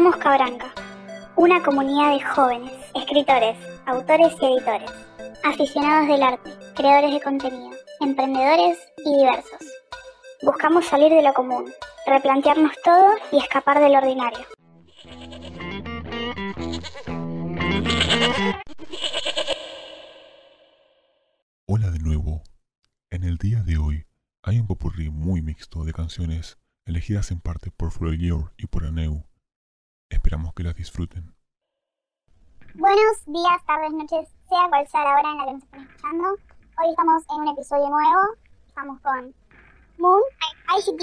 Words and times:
Somos 0.00 0.16
Cabranca, 0.16 0.72
una 1.36 1.62
comunidad 1.62 2.14
de 2.14 2.24
jóvenes, 2.24 2.72
escritores, 2.94 3.54
autores 3.84 4.32
y 4.40 4.46
editores, 4.46 4.90
aficionados 5.44 6.08
del 6.08 6.22
arte, 6.22 6.50
creadores 6.74 7.12
de 7.12 7.20
contenido, 7.20 7.76
emprendedores 8.00 8.78
y 9.04 9.18
diversos. 9.18 9.60
Buscamos 10.42 10.86
salir 10.86 11.12
de 11.12 11.20
lo 11.20 11.34
común, 11.34 11.70
replantearnos 12.06 12.72
todo 12.82 13.10
y 13.30 13.40
escapar 13.40 13.78
del 13.78 13.94
ordinario. 13.94 14.46
Hola 21.66 21.90
de 21.90 21.98
nuevo. 21.98 22.42
En 23.10 23.24
el 23.24 23.36
día 23.36 23.62
de 23.62 23.76
hoy 23.76 24.06
hay 24.42 24.60
un 24.60 24.66
popurrí 24.66 25.10
muy 25.10 25.42
mixto 25.42 25.84
de 25.84 25.92
canciones 25.92 26.56
elegidas 26.86 27.30
en 27.32 27.40
parte 27.40 27.70
por 27.70 27.90
Florior 27.90 28.54
y 28.56 28.66
por 28.66 28.86
Aneu. 28.86 29.29
Esperamos 30.10 30.52
que 30.54 30.64
las 30.64 30.74
disfruten. 30.74 31.32
Buenos 32.74 33.24
días, 33.26 33.64
tardes, 33.64 33.92
noches, 33.92 34.28
sea 34.48 34.68
cual 34.68 34.86
sea 34.88 35.04
la 35.04 35.20
hora 35.20 35.30
en 35.30 35.38
la 35.38 35.44
que 35.44 35.52
nos 35.52 35.62
estén 35.62 35.82
escuchando. 35.82 36.24
Hoy 36.82 36.90
estamos 36.90 37.22
en 37.30 37.40
un 37.42 37.48
episodio 37.48 37.88
nuevo. 37.88 38.20
Estamos 38.66 39.00
con 39.02 39.34
Moon, 39.98 40.20
ICT, 40.78 41.02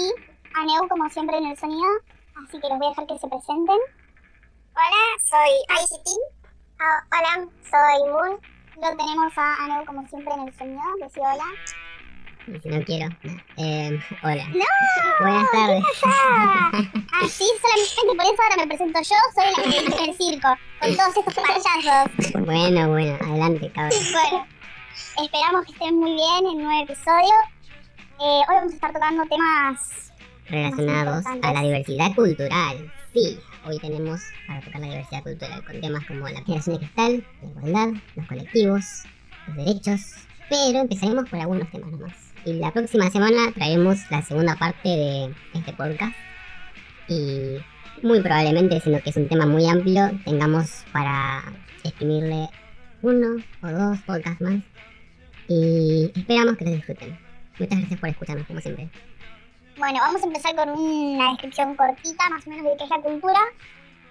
Aneu 0.54 0.86
como 0.88 1.08
siempre 1.08 1.38
en 1.38 1.46
el 1.46 1.56
sonido. 1.56 1.88
Así 2.36 2.60
que 2.60 2.68
los 2.68 2.78
voy 2.78 2.86
a 2.86 2.90
dejar 2.90 3.06
que 3.06 3.18
se 3.18 3.28
presenten. 3.28 3.78
Hola, 4.76 5.02
soy 5.24 5.52
ICT. 5.80 6.08
Ah, 6.78 7.02
hola, 7.10 7.48
soy 7.64 8.12
Moon. 8.12 8.40
Lo 8.76 8.96
tenemos 8.96 9.32
a 9.38 9.64
Aneu 9.64 9.86
como 9.86 10.06
siempre 10.06 10.34
en 10.34 10.48
el 10.48 10.54
sonido. 10.54 10.82
Decí 11.00 11.20
hola. 11.20 11.48
Si 12.62 12.68
no 12.68 12.82
quiero. 12.84 13.08
Eh, 13.56 14.00
hola. 14.22 14.48
¡No! 14.48 14.64
Buenas 15.20 15.50
tardes. 15.50 15.84
Así 17.22 17.44
solamente 17.60 18.16
por 18.16 18.24
eso 18.24 18.42
ahora 18.42 18.56
me 18.56 18.66
presento 18.66 19.00
yo. 19.00 19.16
Soy 19.34 19.44
la 19.56 19.62
que 19.62 19.80
dirige 19.80 20.10
el 20.10 20.16
circo. 20.16 20.48
Con 20.80 20.96
todos 20.96 21.16
estos 21.16 21.34
payasos. 21.34 22.46
Bueno, 22.46 22.88
bueno, 22.88 23.18
adelante, 23.20 23.70
cabrón. 23.72 24.00
Bueno, 24.12 24.46
esperamos 25.22 25.64
que 25.66 25.72
estén 25.72 25.96
muy 25.96 26.14
bien 26.14 26.38
en 26.38 26.46
un 26.46 26.62
nuevo 26.62 26.84
episodio. 26.84 27.34
Eh, 28.20 28.42
hoy 28.48 28.54
vamos 28.56 28.72
a 28.72 28.74
estar 28.74 28.92
tocando 28.92 29.24
temas 29.26 30.12
Relacionados 30.48 31.26
a 31.26 31.52
la 31.52 31.62
diversidad 31.62 32.14
cultural. 32.14 32.92
Sí, 33.12 33.38
hoy 33.66 33.78
tenemos 33.78 34.22
para 34.46 34.60
tocar 34.62 34.80
la 34.80 34.86
diversidad 34.86 35.22
cultural 35.22 35.64
con 35.64 35.80
temas 35.80 36.06
como 36.06 36.28
la 36.28 36.40
generación 36.42 36.76
de 36.76 36.78
cristal, 36.80 37.26
la 37.42 37.48
igualdad, 37.48 38.00
los 38.16 38.26
colectivos, 38.26 38.84
los 39.46 39.56
derechos. 39.56 40.00
Pero 40.48 40.78
empezaremos 40.78 41.28
por 41.28 41.38
algunos 41.38 41.70
temas 41.70 41.90
nomás. 41.90 42.27
Y 42.44 42.54
la 42.54 42.72
próxima 42.72 43.10
semana 43.10 43.52
traeremos 43.52 43.98
la 44.10 44.22
segunda 44.22 44.56
parte 44.56 44.88
de 44.88 45.34
este 45.54 45.72
podcast. 45.72 46.16
Y 47.08 47.58
muy 48.02 48.20
probablemente, 48.20 48.80
siendo 48.80 49.02
que 49.02 49.10
es 49.10 49.16
un 49.16 49.28
tema 49.28 49.46
muy 49.46 49.68
amplio, 49.68 50.10
tengamos 50.24 50.84
para 50.92 51.42
exprimirle 51.84 52.48
uno 53.02 53.42
o 53.62 53.68
dos 53.68 53.98
podcasts 54.06 54.40
más. 54.40 54.60
Y 55.48 56.12
esperamos 56.14 56.56
que 56.56 56.64
lo 56.64 56.70
disfruten. 56.72 57.18
Muchas 57.58 57.78
gracias 57.78 58.00
por 58.00 58.08
escucharnos, 58.08 58.46
como 58.46 58.60
siempre. 58.60 58.88
Bueno, 59.78 59.98
vamos 60.00 60.22
a 60.22 60.26
empezar 60.26 60.54
con 60.54 60.70
una 60.70 61.30
descripción 61.30 61.74
cortita, 61.76 62.30
más 62.30 62.46
o 62.46 62.50
menos, 62.50 62.64
de 62.64 62.76
qué 62.76 62.84
es 62.84 62.90
la 62.90 63.00
cultura. 63.00 63.40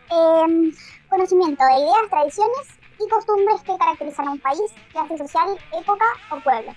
Eh, 0.09 0.72
conocimiento 1.09 1.64
de 1.66 1.80
ideas, 1.80 2.09
tradiciones 2.09 2.67
y 3.00 3.09
costumbres 3.09 3.61
que 3.61 3.78
caracterizan 3.78 4.28
a 4.28 4.31
un 4.31 4.39
país, 4.39 4.72
clase 4.92 5.17
social, 5.17 5.50
época 5.78 6.05
o 6.31 6.39
pueblo. 6.39 6.73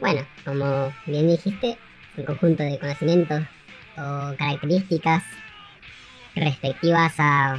Bueno, 0.00 0.24
como 0.44 0.92
bien 1.06 1.28
dijiste, 1.28 1.76
un 2.16 2.24
conjunto 2.24 2.62
de 2.62 2.78
conocimientos 2.78 3.42
o 3.96 4.34
características 4.38 5.24
respectivas 6.36 7.14
a 7.18 7.58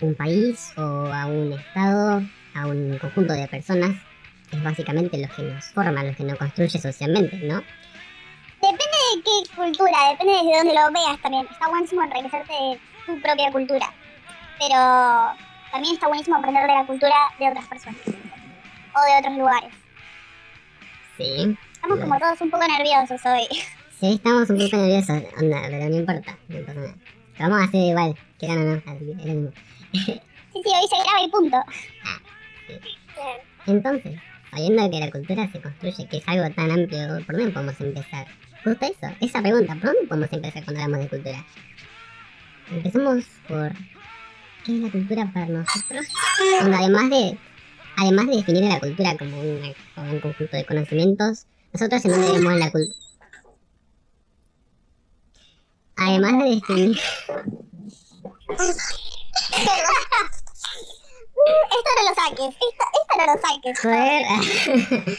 un 0.00 0.14
país 0.14 0.72
o 0.76 1.10
a 1.12 1.26
un 1.26 1.54
estado, 1.54 2.22
a 2.54 2.66
un 2.66 2.98
conjunto 2.98 3.32
de 3.32 3.48
personas, 3.48 3.96
es 4.52 4.62
básicamente 4.62 5.16
lo 5.18 5.28
que 5.34 5.42
nos 5.42 5.64
forma, 5.66 6.04
lo 6.04 6.14
que 6.14 6.24
nos 6.24 6.36
construye 6.36 6.78
socialmente, 6.78 7.36
¿no? 7.38 7.62
Depende 8.60 8.98
de 9.14 9.22
qué 9.24 9.56
cultura, 9.56 10.10
depende 10.10 10.32
de 10.32 10.58
dónde 10.58 10.74
lo 10.74 10.92
veas 10.92 11.20
también. 11.22 11.46
Está 11.50 11.68
buenísimo 11.68 12.02
enriquecerte 12.02 12.52
de 12.52 12.80
tu 13.06 13.20
propia 13.22 13.50
cultura. 13.50 13.92
Pero 14.58 15.38
también 15.72 15.94
está 15.94 16.08
buenísimo 16.08 16.36
aprender 16.36 16.66
de 16.66 16.74
la 16.74 16.84
cultura 16.84 17.16
de 17.38 17.48
otras 17.48 17.66
personas. 17.66 18.00
O 18.06 19.00
de 19.00 19.18
otros 19.20 19.38
lugares. 19.38 19.70
Sí. 21.16 21.56
Estamos 21.82 22.00
como 22.00 22.18
todos 22.18 22.40
un 22.40 22.50
poco 22.50 22.64
nerviosos 22.66 23.20
hoy. 23.26 23.46
Sí, 24.00 24.12
estamos 24.14 24.48
un 24.48 24.58
poco 24.58 24.76
nerviosos, 24.76 25.22
onda, 25.40 25.60
pero 25.66 25.88
no 25.88 25.96
importa, 25.96 26.38
no 26.46 26.58
importa 26.58 26.80
nada. 26.80 26.94
Lo 27.36 27.44
vamos 27.48 27.58
a 27.60 27.64
hacer 27.64 27.80
igual, 27.80 28.14
quieran 28.38 28.58
o 28.58 28.64
no, 28.64 28.72
así 28.86 29.04
que 29.06 29.10
es 29.10 29.26
lo 29.26 29.34
mismo. 29.34 29.50
Sí, 30.52 30.62
sí, 30.64 30.70
hoy 30.70 30.88
se 30.88 30.96
graba 31.02 31.22
y 31.24 31.28
punto. 31.30 31.56
Entonces, 33.66 34.20
sabiendo 34.50 34.88
que 34.90 35.00
la 35.00 35.10
cultura 35.10 35.50
se 35.50 35.60
construye, 35.60 36.06
que 36.08 36.16
es 36.18 36.28
algo 36.28 36.48
tan 36.54 36.70
amplio, 36.70 37.08
¿por 37.26 37.36
dónde 37.36 37.50
podemos 37.52 37.80
empezar? 37.80 38.26
Justo 38.64 38.86
eso, 38.86 39.14
esa 39.20 39.42
pregunta, 39.42 39.74
¿por 39.74 39.86
dónde 39.92 40.06
podemos 40.08 40.32
empezar 40.32 40.64
cuando 40.64 40.82
hablamos 40.82 41.04
de 41.04 41.16
cultura? 41.16 41.44
Empezamos 42.70 43.24
por 43.48 43.72
¿qué 44.64 44.74
es 44.76 44.80
la 44.80 44.90
cultura 44.90 45.30
para 45.34 45.46
nosotros? 45.46 46.06
Onda, 46.62 46.78
además 46.78 47.10
de 47.10 47.38
además 47.96 48.26
de 48.28 48.36
definir 48.36 48.64
a 48.64 48.74
la 48.74 48.80
cultura 48.80 49.16
como, 49.16 49.40
una- 49.40 49.72
como 49.96 50.12
un 50.12 50.20
conjunto 50.20 50.56
de 50.56 50.64
conocimientos, 50.64 51.46
nosotros 51.78 52.04
en 52.04 52.10
dónde 52.10 52.32
vemos 52.32 52.54
la 52.54 52.70
cultura. 52.70 52.98
Además 55.96 56.32
de 56.32 56.50
definir 56.54 56.98
Esto 61.48 61.90
no 61.96 62.02
lo 62.08 62.14
saques, 62.14 62.54
esto, 62.56 62.84
esto 63.00 63.14
no 63.16 63.24
lo 63.26 63.36
saques. 63.40 63.74
Joder. 63.80 65.18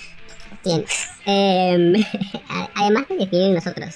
Bien. 1.26 2.06
A- 2.50 2.70
además 2.76 3.08
de 3.08 3.16
definir 3.18 3.54
nosotros 3.54 3.96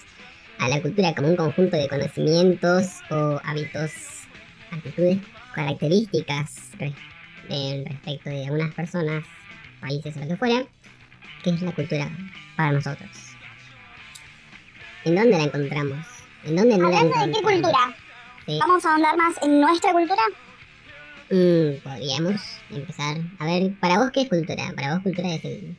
a 0.59 0.68
la 0.69 0.81
cultura 0.81 1.13
como 1.13 1.28
un 1.30 1.35
conjunto 1.35 1.75
de 1.78 1.88
conocimientos 1.90 3.01
o 3.09 3.40
hábitos, 3.44 3.91
actitudes, 4.72 5.19
características 5.53 6.72
en 7.50 7.85
respecto 7.85 8.30
de 8.30 8.45
algunas 8.45 8.74
personas, 8.74 9.25
países 9.81 10.16
o 10.16 10.19
lo 10.22 10.28
que 10.28 10.38
fuera, 10.38 10.66
¿qué 11.44 11.50
es 11.52 11.62
la 11.62 11.72
cultura 11.74 12.09
para 12.56 12.72
nosotros? 12.72 13.09
¿En 15.06 15.16
dónde 15.16 15.38
la 15.38 15.44
encontramos? 15.44 16.06
¿En 16.46 16.56
dónde 16.56 16.78
no 16.78 16.90
la 16.90 17.00
Hablando 17.00 17.18
de 17.20 17.24
encontramos? 17.26 17.38
qué 17.38 17.44
cultura, 17.56 17.96
Sí. 18.46 18.58
vamos 18.59 18.86
a 18.86 18.92
ahondar 18.94 19.18
más 19.18 19.36
en 19.42 19.62
nuestra 19.62 19.92
cultura. 19.94 20.22
Mm, 21.30 21.81
podríamos 21.84 22.42
empezar. 22.70 23.18
A 23.40 23.46
ver, 23.46 23.74
¿para 23.80 23.98
vos 24.00 24.12
qué 24.12 24.22
es 24.22 24.30
cultura? 24.30 24.72
¿Para 24.76 24.94
vos 24.96 25.04
cultura 25.04 25.34
es 25.34 25.46
el 25.46 25.78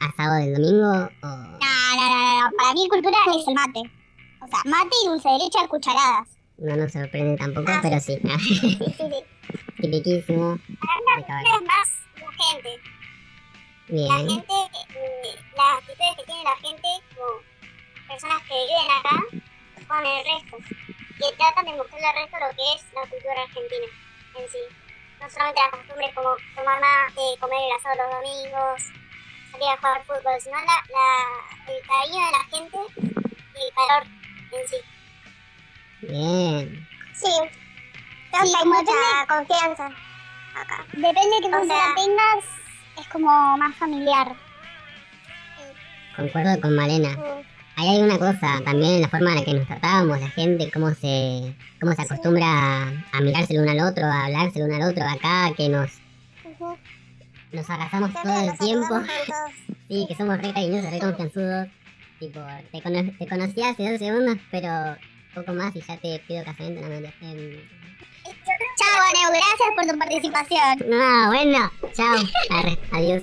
asado 0.00 0.34
del 0.34 0.54
domingo 0.54 1.10
o...? 1.22 1.26
No, 1.26 1.58
no, 1.58 2.08
no, 2.08 2.40
no, 2.40 2.50
para 2.56 2.72
mí 2.74 2.88
cultura 2.88 3.16
es 3.36 3.46
el 3.48 3.54
mate. 3.54 3.80
O 4.40 4.46
sea, 4.48 4.58
mate 4.64 4.90
y 5.04 5.08
dulce 5.08 5.28
de 5.28 5.38
leche 5.38 5.58
a 5.64 5.68
cucharadas. 5.68 6.28
No 6.58 6.76
nos 6.76 6.92
sorprende 6.92 7.36
tampoco, 7.36 7.70
Ah, 7.70 7.78
pero 7.82 7.98
sí. 8.00 8.18
Sí, 8.38 8.58
sí, 8.60 8.76
sí. 8.98 9.08
Tipiquísimo. 9.80 10.54
De 10.54 11.24
caballo. 11.26 11.48
Es 11.48 11.66
más 11.66 11.88
la 12.16 12.44
gente. 12.44 12.68
La 13.88 14.16
gente, 14.18 14.54
eh, 14.94 15.36
las 15.56 15.78
actitudes 15.78 16.16
que 16.16 16.24
tiene 16.24 16.44
la 16.44 16.56
gente 16.56 16.88
como 17.14 17.42
personas 18.08 18.42
que 18.42 18.54
viven 18.54 18.90
acá 18.90 19.16
con 19.88 20.06
el 20.06 20.24
resto. 20.24 20.56
Que 21.18 21.36
tratan 21.36 21.64
de 21.66 21.72
mostrarle 21.72 22.06
al 22.06 22.14
resto 22.14 22.36
lo 22.38 22.56
que 22.56 22.74
es 22.74 22.84
la 22.94 23.00
cultura 23.02 23.42
argentina 23.42 23.86
en 24.38 24.48
sí. 24.48 24.58
No 25.20 25.30
solamente 25.30 25.60
las 25.60 25.70
costumbres 25.70 26.14
como 26.14 26.36
tomar 26.56 26.80
mate, 26.80 27.38
comer 27.40 27.58
el 27.62 27.72
asado 27.76 27.96
los 27.96 28.10
domingos, 28.10 28.82
salir 29.52 29.68
a 29.68 29.76
jugar 29.76 30.04
fútbol, 30.04 30.40
sino 30.40 30.56
la, 30.56 30.82
la, 30.88 31.72
el 31.72 31.86
cariño 31.86 32.26
de 32.26 32.32
la 32.32 32.44
gente 32.44 32.78
y 33.54 33.66
el 33.66 33.72
calor 33.74 34.06
en 34.52 34.68
sí. 34.68 34.76
Bien. 36.02 36.88
Sí. 37.14 37.32
Creo 38.30 38.42
que 38.42 38.56
hay 38.58 38.64
mucha 38.64 39.26
confianza 39.28 39.86
acá. 40.54 40.86
Depende 40.92 41.36
de 41.36 41.40
qué 41.42 41.50
cultura 41.50 41.94
tengas, 41.94 42.44
es 43.00 43.08
como 43.08 43.56
más 43.58 43.74
familiar. 43.76 44.32
Concuerdo 46.16 46.60
con 46.60 46.74
Malena. 46.76 47.16
Ahí 47.76 47.88
hay 47.88 48.02
una 48.02 48.18
cosa 48.18 48.60
también 48.64 48.96
en 48.96 49.00
la 49.02 49.08
forma 49.08 49.30
en 49.30 49.36
la 49.36 49.44
que 49.44 49.54
nos 49.54 49.66
tratábamos, 49.66 50.20
la 50.20 50.28
gente, 50.28 50.70
cómo 50.70 50.90
se, 50.90 51.54
cómo 51.80 51.92
se 51.94 52.02
acostumbra 52.02 52.44
a, 52.46 52.88
a 53.14 53.20
mirarse 53.22 53.54
el 53.54 53.62
uno 53.62 53.70
al 53.70 53.80
otro, 53.80 54.04
a 54.04 54.26
hablarse 54.26 54.58
el 54.58 54.66
uno 54.66 54.76
al 54.76 54.90
otro, 54.90 55.04
acá 55.08 55.52
que 55.56 55.70
nos, 55.70 55.90
nos 57.52 57.70
abrazamos 57.70 58.12
todo 58.22 58.50
el 58.50 58.58
tiempo. 58.58 58.94
Sí, 59.88 60.06
que 60.08 60.14
somos 60.14 60.38
re 60.38 60.54
cariñosos, 60.54 60.90
re 60.90 60.98
confianzudos. 61.00 61.68
Tipo, 62.18 62.40
te, 62.70 62.80
cono- 62.80 63.12
te 63.18 63.26
conocí 63.26 63.62
hace 63.62 63.90
dos 63.90 63.98
segundos, 63.98 64.38
pero 64.50 64.96
poco 65.34 65.52
más 65.52 65.76
y 65.76 65.82
ya 65.82 65.98
te 65.98 66.18
pido 66.26 66.42
casamiento. 66.44 66.80
No, 66.88 67.00
no, 67.00 67.08
em, 67.20 67.60
Chao, 68.76 69.00
Aneu, 69.10 69.30
gracias 69.30 69.70
por 69.74 69.86
tu 69.86 69.98
participación. 69.98 70.78
no, 70.88 71.26
bueno, 71.28 71.70
chao. 71.94 72.16
Arre, 72.50 72.78
adiós. 72.92 73.22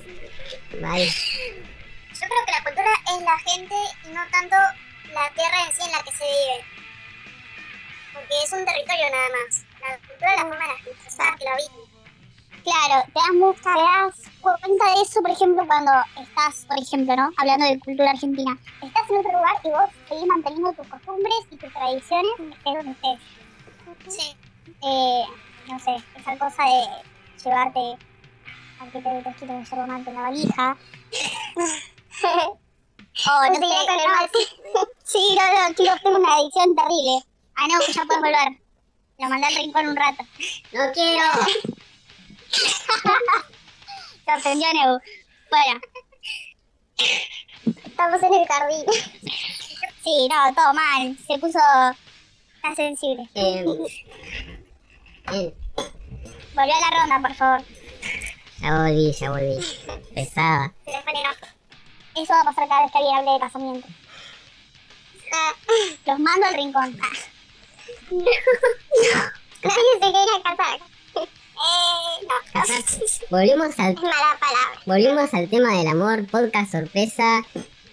Bye. 0.80 1.06
Yo 1.06 2.26
creo 2.28 2.44
que 2.46 2.52
la 2.52 2.62
cultura 2.64 2.90
es 3.16 3.22
la 3.22 3.38
gente 3.38 3.74
y 4.04 4.08
no 4.14 4.20
tanto 4.30 4.56
la 5.12 5.30
tierra 5.34 5.56
en 5.66 5.72
sí 5.74 5.82
en 5.84 5.92
la 5.92 6.02
que 6.02 6.12
se 6.12 6.24
vive. 6.24 6.64
Porque 8.12 8.34
es 8.44 8.52
un 8.52 8.64
territorio 8.64 9.04
nada 9.10 9.28
más. 9.36 9.64
La 9.80 9.98
cultura 9.98 10.36
la 10.36 10.42
forman 10.42 10.68
las 10.68 10.82
personas 11.04 11.38
que 11.38 11.44
lo 11.44 11.50
habitan. 11.52 11.90
Claro, 12.62 13.04
te 13.06 13.12
das, 13.14 13.32
mu- 13.34 13.54
te 13.54 13.70
das 13.70 14.30
cuenta 14.42 14.84
de 14.94 15.02
eso, 15.02 15.22
por 15.22 15.30
ejemplo, 15.30 15.66
cuando 15.66 15.92
estás, 16.20 16.66
por 16.68 16.78
ejemplo, 16.78 17.16
¿no? 17.16 17.30
Hablando 17.38 17.66
de 17.66 17.78
cultura 17.80 18.10
argentina. 18.10 18.56
Estás 18.82 19.08
en 19.10 19.16
otro 19.16 19.32
lugar 19.32 19.56
y 19.64 19.70
vos 19.70 19.90
seguís 20.08 20.26
manteniendo 20.26 20.72
tus 20.74 20.86
costumbres 20.88 21.34
y 21.50 21.56
tus 21.56 21.72
tradiciones, 21.72 22.30
estés 22.38 22.74
donde 22.74 22.92
estés. 22.92 24.14
Sí. 24.14 24.36
Eh, 24.82 25.24
no 25.68 25.78
sé, 25.78 25.96
esa 26.16 26.38
cosa 26.38 26.62
de 26.64 26.86
llevarte 27.44 27.80
al 28.80 28.90
que 28.92 29.00
te 29.00 29.08
des 29.08 29.36
kilos 29.36 29.58
de 29.58 29.64
yerba 29.64 29.86
mate 29.86 30.10
en 30.10 30.16
la 30.16 30.22
valija. 30.22 30.76
o 32.22 32.58
no 33.48 33.54
Sí, 33.54 33.60
sé, 33.60 33.86
con 33.86 34.00
el 34.00 34.08
mate. 34.08 34.38
Sí, 35.04 35.36
no, 35.36 35.42
no, 35.68 35.74
chicos, 35.74 36.00
tengo 36.02 36.18
una 36.18 36.34
adicción 36.36 36.74
terrible. 36.76 37.22
Ah, 37.56 37.66
no, 37.68 37.80
que 37.84 37.92
ya 37.92 38.04
puedes 38.04 38.22
volver. 38.22 38.62
Lo 39.18 39.28
mandé 39.28 39.46
al 39.48 39.54
rincón 39.56 39.88
un 39.88 39.96
rato. 39.96 40.24
¡No 40.72 40.92
quiero! 40.94 41.24
Se 44.24 44.32
ofendió 44.36 44.72
Neu. 44.72 44.98
Bueno, 45.50 45.80
Estamos 47.84 48.22
en 48.22 48.34
el 48.34 48.46
jardín. 48.46 48.84
sí, 50.04 50.28
no, 50.30 50.54
todo 50.54 50.72
mal. 50.74 51.16
Se 51.26 51.38
puso... 51.38 51.58
Está 52.56 52.74
sensible. 52.76 53.28
Eh, 53.34 53.64
Volvió 55.30 56.74
a 56.74 56.80
la 56.90 57.00
ronda, 57.00 57.28
por 57.28 57.34
favor. 57.36 57.62
ya 58.60 58.82
volví, 58.82 59.12
ya 59.12 59.30
volví. 59.30 59.58
Pesada. 60.14 60.72
No. 60.86 62.22
Eso 62.22 62.32
va 62.32 62.40
a 62.40 62.44
pasar 62.44 62.68
cada 62.68 62.82
vez 62.82 62.92
que 62.92 62.98
alguien 62.98 63.16
hable 63.16 63.30
de 63.32 63.40
casamiento. 63.40 63.88
Ah, 65.32 65.52
Los 66.06 66.18
mando 66.18 66.46
al 66.46 66.54
rincón. 66.54 66.98
Ah, 67.02 67.06
Nadie 69.62 69.92
se 69.94 70.00
quiere 70.00 70.42
casar. 70.42 70.80
Eh, 71.16 72.26
no. 72.26 72.34
Casarse. 72.52 73.26
Volvimos 73.30 73.78
al, 73.78 73.92
Es 73.92 74.02
mala 74.02 74.38
palabra. 74.40 74.80
volvimos 74.86 75.34
al 75.34 75.48
tema 75.48 75.74
del 75.76 75.86
amor, 75.88 76.26
podcast 76.28 76.72
sorpresa. 76.72 77.42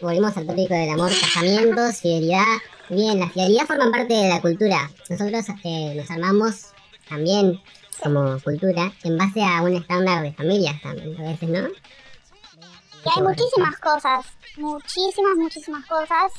Volvimos 0.02 0.36
al 0.38 0.48
tópico 0.48 0.74
del 0.74 0.90
amor, 0.92 1.12
casamientos, 1.20 1.98
fidelidad. 2.02 2.46
Bien, 2.90 3.20
la 3.20 3.30
fidelidad 3.30 3.66
forma 3.68 3.92
parte 3.92 4.14
de 4.14 4.30
la 4.30 4.42
cultura. 4.42 4.90
Nosotros 5.10 5.46
eh, 5.64 5.94
nos 5.96 6.10
armamos 6.10 6.68
también 7.08 7.62
como 8.02 8.40
cultura 8.42 8.92
en 9.04 9.18
base 9.18 9.44
a 9.44 9.62
un 9.62 9.76
estándar 9.76 10.24
de 10.24 10.34
familias 10.34 10.82
también, 10.82 11.20
a 11.20 11.32
veces, 11.32 11.50
¿no? 11.50 11.68
Y 11.68 13.10
hay 13.16 13.24
muchísimas 13.24 13.78
cosas, 13.78 14.26
muchísimas, 14.58 15.36
muchísimas 15.38 15.86
cosas 15.86 16.32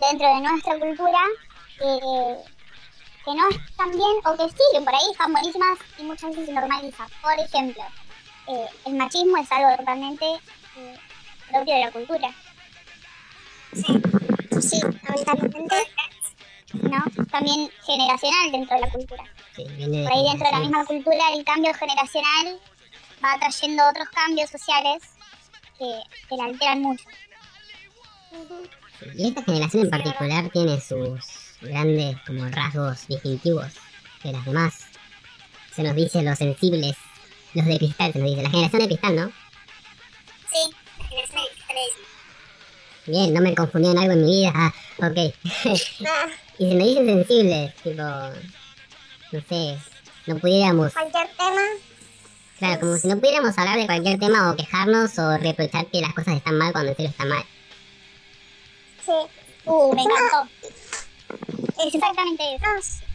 dentro 0.00 0.26
de 0.26 0.40
nuestra 0.40 0.78
cultura 0.78 1.20
que, 1.78 2.36
que 3.24 3.34
no 3.34 3.48
están 3.48 3.90
bien 3.90 4.16
o 4.24 4.36
que 4.36 4.48
sí, 4.48 4.62
que 4.72 4.80
por 4.80 4.94
ahí 4.94 5.10
están 5.10 5.32
buenísimas 5.32 5.78
y 5.98 6.02
muchas 6.04 6.30
veces 6.30 6.46
se 6.46 6.52
normaliza. 6.52 7.06
Por 7.22 7.38
ejemplo, 7.38 7.82
eh, 8.48 8.66
el 8.86 8.94
machismo 8.94 9.36
es 9.36 9.52
algo 9.52 9.76
totalmente 9.76 10.26
eh, 10.76 10.98
propio 11.50 11.74
de 11.74 11.80
la 11.80 11.92
cultura, 11.92 12.34
Sí, 14.60 14.80
lamentablemente. 14.80 15.76
¿No? 16.74 17.04
También 17.30 17.70
generacional 17.84 18.52
dentro 18.52 18.76
de 18.76 18.80
la 18.82 18.90
cultura. 18.90 19.24
Sí, 19.54 19.64
viene 19.76 20.04
Por 20.04 20.12
ahí 20.12 20.24
dentro 20.24 20.46
de 20.46 20.52
la 20.52 20.60
misma 20.60 20.84
cultura 20.84 21.22
el 21.34 21.44
cambio 21.44 21.72
generacional 21.74 22.60
va 23.24 23.38
trayendo 23.38 23.88
otros 23.88 24.08
cambios 24.10 24.50
sociales 24.50 25.02
que, 25.78 26.00
que 26.28 26.36
la 26.36 26.44
alteran 26.44 26.82
mucho. 26.82 27.04
Y 29.14 29.28
esta 29.28 29.42
generación 29.42 29.84
en 29.84 29.90
particular 29.90 30.50
tiene 30.50 30.80
sus 30.80 31.20
grandes 31.60 32.16
como 32.26 32.48
rasgos 32.48 33.06
distintivos 33.08 33.72
de 34.22 34.32
las 34.32 34.44
demás. 34.44 34.86
Se 35.74 35.82
nos 35.82 35.94
dice 35.94 36.22
los 36.22 36.38
sensibles, 36.38 36.96
los 37.54 37.66
de 37.66 37.78
cristal, 37.78 38.12
se 38.12 38.18
nos 38.18 38.30
dice. 38.30 38.42
La 38.42 38.50
generación 38.50 38.82
de 38.82 38.88
cristal, 38.88 39.16
¿no? 39.16 39.32
Sí, 40.50 40.74
la 40.98 41.04
generación 41.04 41.42
de 41.42 41.50
cristales. 41.50 41.90
Bien, 43.06 43.34
no 43.34 43.40
me 43.40 43.54
confundí 43.54 43.90
en 43.90 43.98
algo 43.98 44.12
en 44.12 44.24
mi 44.24 44.40
vida. 44.40 44.52
Ah, 44.54 44.74
ok. 44.98 45.34
Ah, 46.56 46.62
y 46.62 46.68
se 46.68 46.74
nos 46.74 46.86
dicen 46.86 47.06
sensibles, 47.06 47.74
tipo... 47.76 48.02
No 49.32 49.40
sé, 49.48 49.78
no 50.26 50.38
pudiéramos... 50.38 50.92
cualquier 50.92 51.28
tema. 51.36 51.60
Claro, 52.58 52.80
como 52.80 52.96
si 52.96 53.08
no 53.08 53.18
pudiéramos 53.18 53.58
hablar 53.58 53.76
de 53.76 53.86
cualquier 53.86 54.18
tema 54.18 54.50
o 54.50 54.56
quejarnos 54.56 55.18
o 55.18 55.36
reprochar 55.36 55.86
que 55.86 56.00
las 56.00 56.14
cosas 56.14 56.36
están 56.36 56.56
mal 56.56 56.72
cuando 56.72 56.90
en 56.90 56.96
serio 56.96 57.10
están 57.10 57.28
mal. 57.28 57.44
Sí. 59.04 59.12
Uh, 59.66 59.94
me 59.94 60.02
encantó. 60.02 60.48
Es 61.86 61.94
exactamente 61.94 62.54
eso. 62.54 62.66
No 62.72 62.82
sé. 62.82 63.06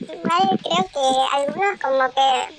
Igual 0.00 0.60
creo 0.62 0.88
que 0.92 1.36
algunos 1.36 1.80
como 1.80 2.10
que 2.10 2.56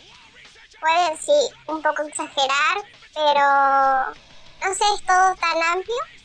pueden 0.80 1.18
sí 1.18 1.56
un 1.68 1.82
poco 1.82 2.04
exagerar, 2.08 2.78
pero 3.14 4.16
no 4.64 4.76
sé, 4.76 4.84
es 4.96 5.06
todo 5.06 5.36
tan 5.36 5.64
amplio 5.74 6.17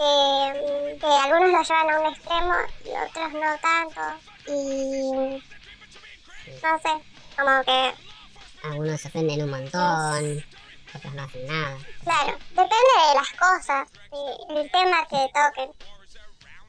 que, 0.00 0.98
que 0.98 1.06
algunos 1.06 1.50
lo 1.52 1.62
llevan 1.62 1.90
a 1.94 2.00
un 2.00 2.06
extremo 2.14 2.54
y 2.84 2.88
otros 2.88 3.32
no 3.34 3.58
tanto. 3.60 4.00
Y 4.46 5.42
no 6.62 6.78
sé, 6.78 7.04
como 7.36 7.62
que, 7.64 7.94
Algunos 8.64 9.00
se 9.00 9.08
ofenden 9.08 9.42
un 9.42 9.50
montón, 9.50 10.44
otros 10.94 11.14
no 11.14 11.22
hacen 11.22 11.46
nada. 11.46 11.76
claro, 12.04 12.38
depende 12.50 12.92
de 13.08 13.14
las 13.14 13.30
cosas, 13.38 13.88
de- 14.10 14.54
del 14.54 14.70
tema 14.70 15.06
que 15.06 15.28
toquen. 15.34 15.72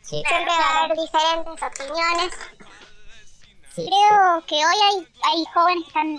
Sí, 0.01 0.21
Siempre 0.27 0.45
va 0.45 0.57
a 0.57 0.83
haber 0.83 0.97
diferentes 0.97 1.63
opiniones. 1.63 2.33
sí. 3.75 3.85
Creo 3.87 4.45
que 4.45 4.55
hoy 4.55 4.75
hay, 4.89 5.07
hay 5.23 5.45
jóvenes 5.53 5.83
que 5.83 5.87
están 5.87 6.15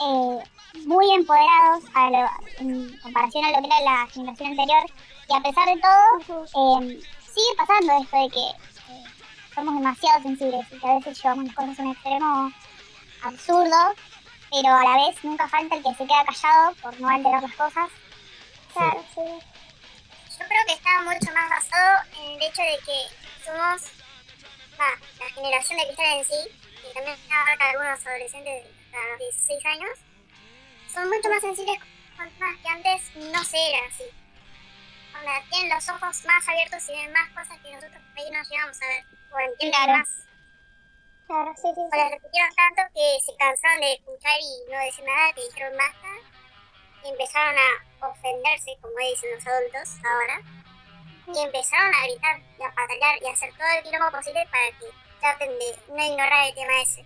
eh, 0.00 0.44
muy 0.84 1.12
empoderados 1.14 1.84
a 1.94 2.10
lo- 2.10 2.30
en 2.58 2.98
comparación 3.02 3.44
a 3.44 3.50
lo 3.52 3.58
que 3.60 3.66
era 3.66 3.80
la 3.82 4.06
generación 4.08 4.50
anterior. 4.50 4.84
Y 5.28 5.34
a 5.34 5.40
pesar 5.40 5.66
de 5.66 5.80
todo, 5.80 6.44
eh, 6.44 7.00
sigue 7.20 7.56
pasando 7.56 8.00
esto 8.00 8.16
de 8.16 8.30
que 8.30 8.38
eh, 8.38 9.04
somos 9.54 9.74
demasiado 9.74 10.22
sensibles 10.22 10.66
y 10.72 10.78
que 10.78 10.86
a 10.86 10.94
veces 10.94 11.22
llevamos 11.22 11.46
las 11.46 11.54
cosas 11.54 11.78
a 11.78 11.82
un 11.82 11.92
extremo 11.92 12.52
absurdo, 13.22 13.94
pero 14.50 14.74
a 14.74 14.84
la 14.84 15.06
vez 15.06 15.24
nunca 15.24 15.48
falta 15.48 15.76
el 15.76 15.82
que 15.82 15.94
se 15.94 16.06
queda 16.06 16.24
callado 16.24 16.74
por 16.76 17.00
no 17.00 17.08
alterar 17.08 17.42
las 17.42 17.54
cosas. 17.54 17.90
Claro, 18.72 19.04
sí. 19.14 19.20
Yo 20.38 20.46
creo 20.46 20.66
que 20.66 20.72
está 20.74 21.02
mucho 21.02 21.32
más 21.32 21.50
basado 21.50 22.04
en 22.18 22.32
el 22.32 22.42
hecho 22.42 22.62
de 22.62 22.78
que 22.84 23.44
somos, 23.44 23.82
va, 24.78 24.90
la 25.18 25.30
generación 25.34 25.78
de 25.78 25.86
cristal 25.86 26.18
en 26.18 26.24
sí, 26.24 26.50
y 26.88 26.94
también 26.94 27.16
abarca 27.32 27.70
algunos 27.70 28.06
adolescentes 28.06 28.64
de 28.64 29.10
los 29.10 29.18
16 29.18 29.66
años, 29.66 29.98
son 30.92 31.08
mucho 31.08 31.28
más 31.28 31.40
sensibles 31.40 31.78
con 32.16 32.30
temas 32.30 32.56
que 32.62 32.68
antes 32.68 33.16
no 33.16 33.44
se 33.44 33.56
era 33.56 33.86
así. 33.88 34.04
Onda, 35.18 35.42
tienen 35.50 35.74
los 35.74 35.88
ojos 35.88 36.24
más 36.24 36.48
abiertos 36.48 36.88
y 36.88 36.92
ven 36.92 37.12
más 37.12 37.28
cosas 37.30 37.58
que 37.62 37.72
nosotros 37.74 38.02
por 38.14 38.18
ahí 38.24 38.30
no 38.30 38.42
llegamos 38.42 38.82
a 38.82 38.86
ver, 38.86 39.04
o 39.32 39.38
entienden 39.38 39.82
Claro. 39.84 39.98
más. 39.98 40.08
Claro, 41.26 41.52
sí, 41.56 41.68
sí, 41.74 41.80
O 41.80 41.96
les 41.96 42.10
repitieron 42.10 42.54
tanto 42.54 42.82
que 42.94 43.18
se 43.24 43.36
cansaron 43.36 43.80
de 43.80 43.92
escuchar 43.94 44.36
y 44.40 44.70
no 44.72 44.78
decir 44.78 45.04
nada, 45.04 45.32
que 45.32 45.42
dijeron 45.42 45.76
basta, 45.76 46.08
y 47.04 47.08
empezaron 47.08 47.56
a 47.58 48.06
ofenderse, 48.08 48.76
como 48.80 48.94
dicen 48.98 49.30
los 49.34 49.46
adultos 49.46 49.88
ahora, 50.04 50.40
y 51.26 51.38
empezaron 51.44 51.94
a 51.94 52.02
gritar 52.04 52.38
y 52.58 52.62
a 52.62 52.70
patalear 52.74 53.22
y 53.22 53.26
a 53.26 53.32
hacer 53.32 53.52
todo 53.56 53.66
el 53.76 53.82
quilombo 53.82 54.10
posible 54.12 54.46
para 54.50 54.68
que 54.78 54.86
traten 55.20 55.50
de 55.58 55.76
no 55.88 56.04
ignorar 56.04 56.46
el 56.48 56.54
tema 56.54 56.80
ese. 56.82 57.04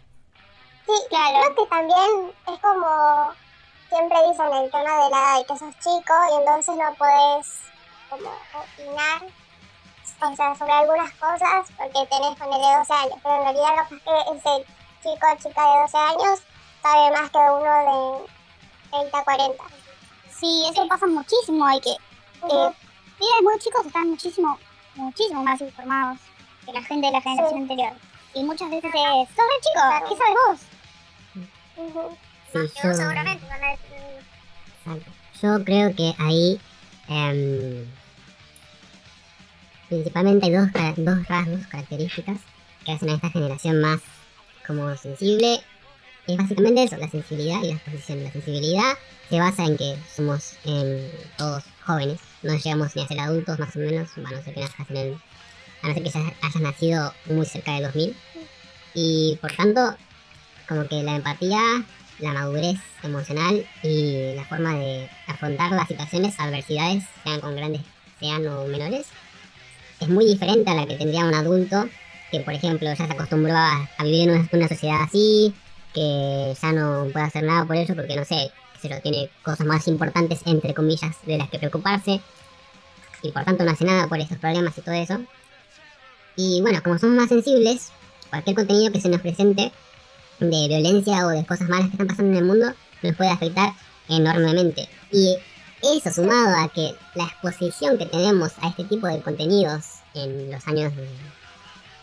Sí, 0.86 0.92
Claro. 1.08 1.40
creo 1.40 1.54
que 1.54 1.66
también 1.70 2.34
es 2.48 2.58
como 2.60 3.34
siempre 3.88 4.18
dicen 4.28 4.52
el 4.52 4.70
tema 4.70 4.82
de 4.82 4.86
la 5.00 5.08
edad 5.08 5.40
y 5.40 5.44
que 5.46 5.58
sos 5.58 5.74
chico 5.78 6.14
y 6.30 6.34
entonces 6.40 6.76
no 6.76 6.94
puedes 6.94 7.60
como 8.10 8.30
opinar 8.54 9.22
o 10.22 10.36
sea, 10.36 10.54
sobre 10.54 10.72
algunas 10.72 11.10
cosas 11.12 11.66
porque 11.76 12.06
tenés 12.10 12.36
ponerle 12.36 12.76
12 12.78 12.92
años, 12.92 13.18
pero 13.22 13.36
en 13.36 13.42
realidad 13.42 13.76
capaz 13.76 13.88
que 13.88 14.36
ese 14.36 14.66
chico 15.02 15.26
o 15.32 15.36
chica 15.36 15.62
de 15.62 15.80
12 15.80 15.96
años 15.96 16.40
sabe 16.82 17.10
más 17.10 17.30
que 17.30 17.38
uno 17.38 18.22
de 18.22 19.00
30, 19.10 19.24
40. 19.24 19.64
Sí, 20.30 20.66
eso 20.70 20.88
pasa 20.88 21.06
muchísimo. 21.06 21.64
Hay 21.66 21.80
que. 21.80 21.90
Eh, 21.90 22.70
pibes 23.18 23.42
muy 23.42 23.58
chicos 23.58 23.86
están 23.86 24.10
muchísimo, 24.10 24.58
muchísimo 24.94 25.42
más 25.42 25.60
informados 25.60 26.18
que 26.64 26.72
la 26.72 26.82
gente 26.82 27.06
de 27.06 27.12
la 27.12 27.20
generación 27.20 27.62
anterior. 27.62 27.92
Y 28.34 28.42
muchas 28.44 28.70
veces 28.70 28.90
es, 28.94 29.28
sos 29.28 29.36
re 29.36 29.60
chico, 29.60 29.80
Claro. 29.80 30.06
¿qué 30.08 30.16
sabes 30.16 30.34
vos? 30.46 30.60
Sí, 32.52 32.80
yo, 32.82 32.94
seguramente 32.94 33.46
van 33.46 33.64
a 33.64 33.70
decir, 33.70 33.96
exacto. 34.84 35.10
yo 35.40 35.64
creo 35.64 35.94
que 35.94 36.14
ahí 36.18 36.60
em, 37.10 37.84
principalmente 39.88 40.46
hay 40.46 40.52
dos, 40.52 40.68
dos 40.96 41.26
rasgos, 41.28 41.66
características 41.66 42.38
que 42.84 42.92
hacen 42.92 43.10
a 43.10 43.14
esta 43.14 43.30
generación 43.30 43.80
más 43.80 44.00
como 44.66 44.96
sensible. 44.96 45.60
Es 46.26 46.36
básicamente 46.36 46.84
eso, 46.84 46.96
la 46.96 47.08
sensibilidad 47.10 47.62
y 47.62 47.68
la 47.68 47.74
exposición. 47.74 48.22
La 48.24 48.30
sensibilidad 48.32 48.92
se 49.28 49.38
basa 49.38 49.64
en 49.64 49.76
que 49.76 49.96
somos 50.14 50.54
em, 50.64 51.00
todos 51.36 51.64
jóvenes, 51.84 52.20
no 52.42 52.54
llegamos 52.54 52.94
ni 52.94 53.02
a 53.02 53.08
ser 53.08 53.20
adultos 53.20 53.58
más 53.58 53.74
o 53.74 53.78
menos, 53.80 54.08
a 54.16 54.20
no 54.20 54.42
ser 54.42 54.54
que 54.54 54.60
nazcas 54.60 54.90
en 54.90 54.96
el- 54.96 55.18
a 55.82 55.88
no 55.88 55.94
ser 55.94 56.02
que 56.04 56.10
ya 56.10 56.20
hayas 56.42 56.60
nacido 56.62 57.14
muy 57.26 57.46
cerca 57.46 57.72
del 57.74 57.84
2000. 57.84 58.16
Y 58.94 59.38
por 59.40 59.52
tanto, 59.52 59.96
como 60.68 60.86
que 60.86 61.02
la 61.02 61.16
empatía, 61.16 61.58
la 62.20 62.32
madurez 62.32 62.78
emocional 63.02 63.66
y 63.82 64.34
la 64.34 64.44
forma 64.44 64.74
de 64.74 65.08
afrontar 65.26 65.72
las 65.72 65.88
situaciones, 65.88 66.38
adversidades, 66.38 67.04
sean 67.24 67.40
con 67.40 67.56
grandes, 67.56 67.82
sean 68.18 68.46
o 68.46 68.66
menores, 68.66 69.06
es 70.00 70.08
muy 70.08 70.26
diferente 70.26 70.70
a 70.70 70.74
la 70.74 70.86
que 70.86 70.96
tendría 70.96 71.24
un 71.24 71.34
adulto 71.34 71.88
que, 72.30 72.40
por 72.40 72.54
ejemplo, 72.54 72.88
ya 72.88 73.06
se 73.06 73.12
acostumbró 73.12 73.54
a, 73.56 73.88
vivir 74.02 74.30
en 74.30 74.48
una, 74.52 74.68
sociedad 74.68 75.02
así, 75.02 75.52
que 75.92 76.54
ya 76.60 76.72
no 76.72 77.06
puede 77.12 77.26
hacer 77.26 77.42
nada 77.44 77.64
por 77.64 77.76
eso 77.76 77.94
porque, 77.94 78.16
no 78.16 78.24
sé, 78.24 78.50
se 78.80 78.88
lo 78.88 79.00
tiene 79.00 79.28
cosas 79.42 79.66
más 79.66 79.88
importantes, 79.88 80.40
entre 80.46 80.72
comillas, 80.72 81.16
de 81.26 81.38
las 81.38 81.50
que 81.50 81.58
preocuparse, 81.58 82.20
y 83.22 83.32
por 83.32 83.44
tanto 83.44 83.64
no 83.64 83.72
hace 83.72 83.84
nada 83.84 84.06
por 84.06 84.18
estos 84.20 84.38
problemas 84.38 84.76
y 84.78 84.80
todo 84.80 84.94
eso. 84.94 85.20
Y 86.36 86.60
bueno, 86.62 86.82
como 86.82 86.98
somos 86.98 87.16
más 87.16 87.28
sensibles, 87.28 87.90
cualquier 88.30 88.56
contenido 88.56 88.92
que 88.92 89.00
se 89.00 89.08
nos 89.08 89.20
presente 89.20 89.72
de 90.40 90.68
violencia 90.68 91.26
o 91.26 91.30
de 91.30 91.44
cosas 91.44 91.68
malas 91.68 91.86
que 91.86 91.92
están 91.92 92.06
pasando 92.06 92.32
en 92.32 92.38
el 92.38 92.44
mundo 92.44 92.74
nos 93.02 93.16
puede 93.16 93.30
afectar 93.30 93.72
enormemente. 94.08 94.88
Y 95.12 95.36
eso 95.82 96.10
sumado 96.10 96.56
a 96.56 96.68
que 96.68 96.94
la 97.14 97.24
exposición 97.24 97.98
que 97.98 98.06
tenemos 98.06 98.52
a 98.60 98.68
este 98.68 98.84
tipo 98.84 99.06
de 99.06 99.20
contenidos 99.20 100.00
en 100.14 100.50
los 100.50 100.66
años, 100.66 100.92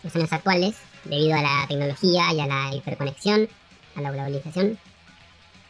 los 0.03 0.15
años 0.15 0.33
actuales, 0.33 0.75
debido 1.03 1.37
a 1.37 1.41
la 1.41 1.65
tecnología 1.67 2.33
y 2.33 2.39
a 2.39 2.47
la 2.47 2.75
hiperconexión, 2.75 3.47
a 3.95 4.01
la 4.01 4.11
globalización, 4.11 4.79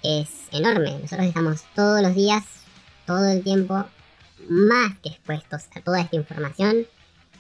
es 0.03 0.29
enorme. 0.51 0.97
Nosotros 1.01 1.27
estamos 1.27 1.63
todos 1.75 2.01
los 2.01 2.15
días, 2.15 2.43
todo 3.05 3.29
el 3.29 3.43
tiempo, 3.43 3.85
más 4.49 4.97
que 5.03 5.09
expuestos 5.09 5.63
a 5.75 5.81
toda 5.81 6.01
esta 6.01 6.15
información. 6.15 6.85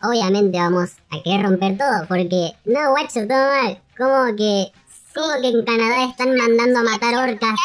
Obviamente 0.03 0.57
vamos 0.57 0.91
a 1.09 1.21
querer 1.23 1.43
romper 1.43 1.77
todo, 1.77 2.07
porque 2.07 2.51
no, 2.65 2.91
guacho, 2.91 3.27
todo 3.27 3.47
mal. 3.47 3.81
Como 3.97 4.35
que 4.35 4.71
como 5.17 5.41
que 5.41 5.47
en 5.47 5.65
Canadá 5.65 6.03
están 6.03 6.35
mandando 6.35 6.79
a 6.79 6.83
matar 6.83 7.15
orcas. 7.15 7.59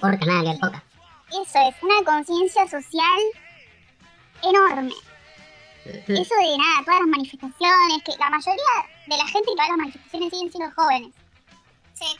Orcas, 0.00 0.26
nada 0.26 0.52
que 0.52 0.58
poca. 0.60 0.84
Eso 1.28 1.58
es 1.68 1.82
una 1.82 2.04
conciencia 2.04 2.68
social 2.68 3.20
enorme. 4.42 4.94
Eso 5.84 6.06
de 6.08 6.58
nada, 6.58 6.84
todas 6.84 7.00
las 7.00 7.08
manifestaciones, 7.08 8.02
que 8.04 8.12
la 8.18 8.30
mayoría 8.30 8.74
de 9.06 9.16
la 9.16 9.26
gente 9.26 9.50
que 9.50 9.56
va 9.56 9.64
a 9.64 9.68
las 9.68 9.76
manifestaciones 9.76 10.30
siguen 10.30 10.52
siendo 10.52 10.74
jóvenes. 10.74 11.12
Sí. 11.94 12.16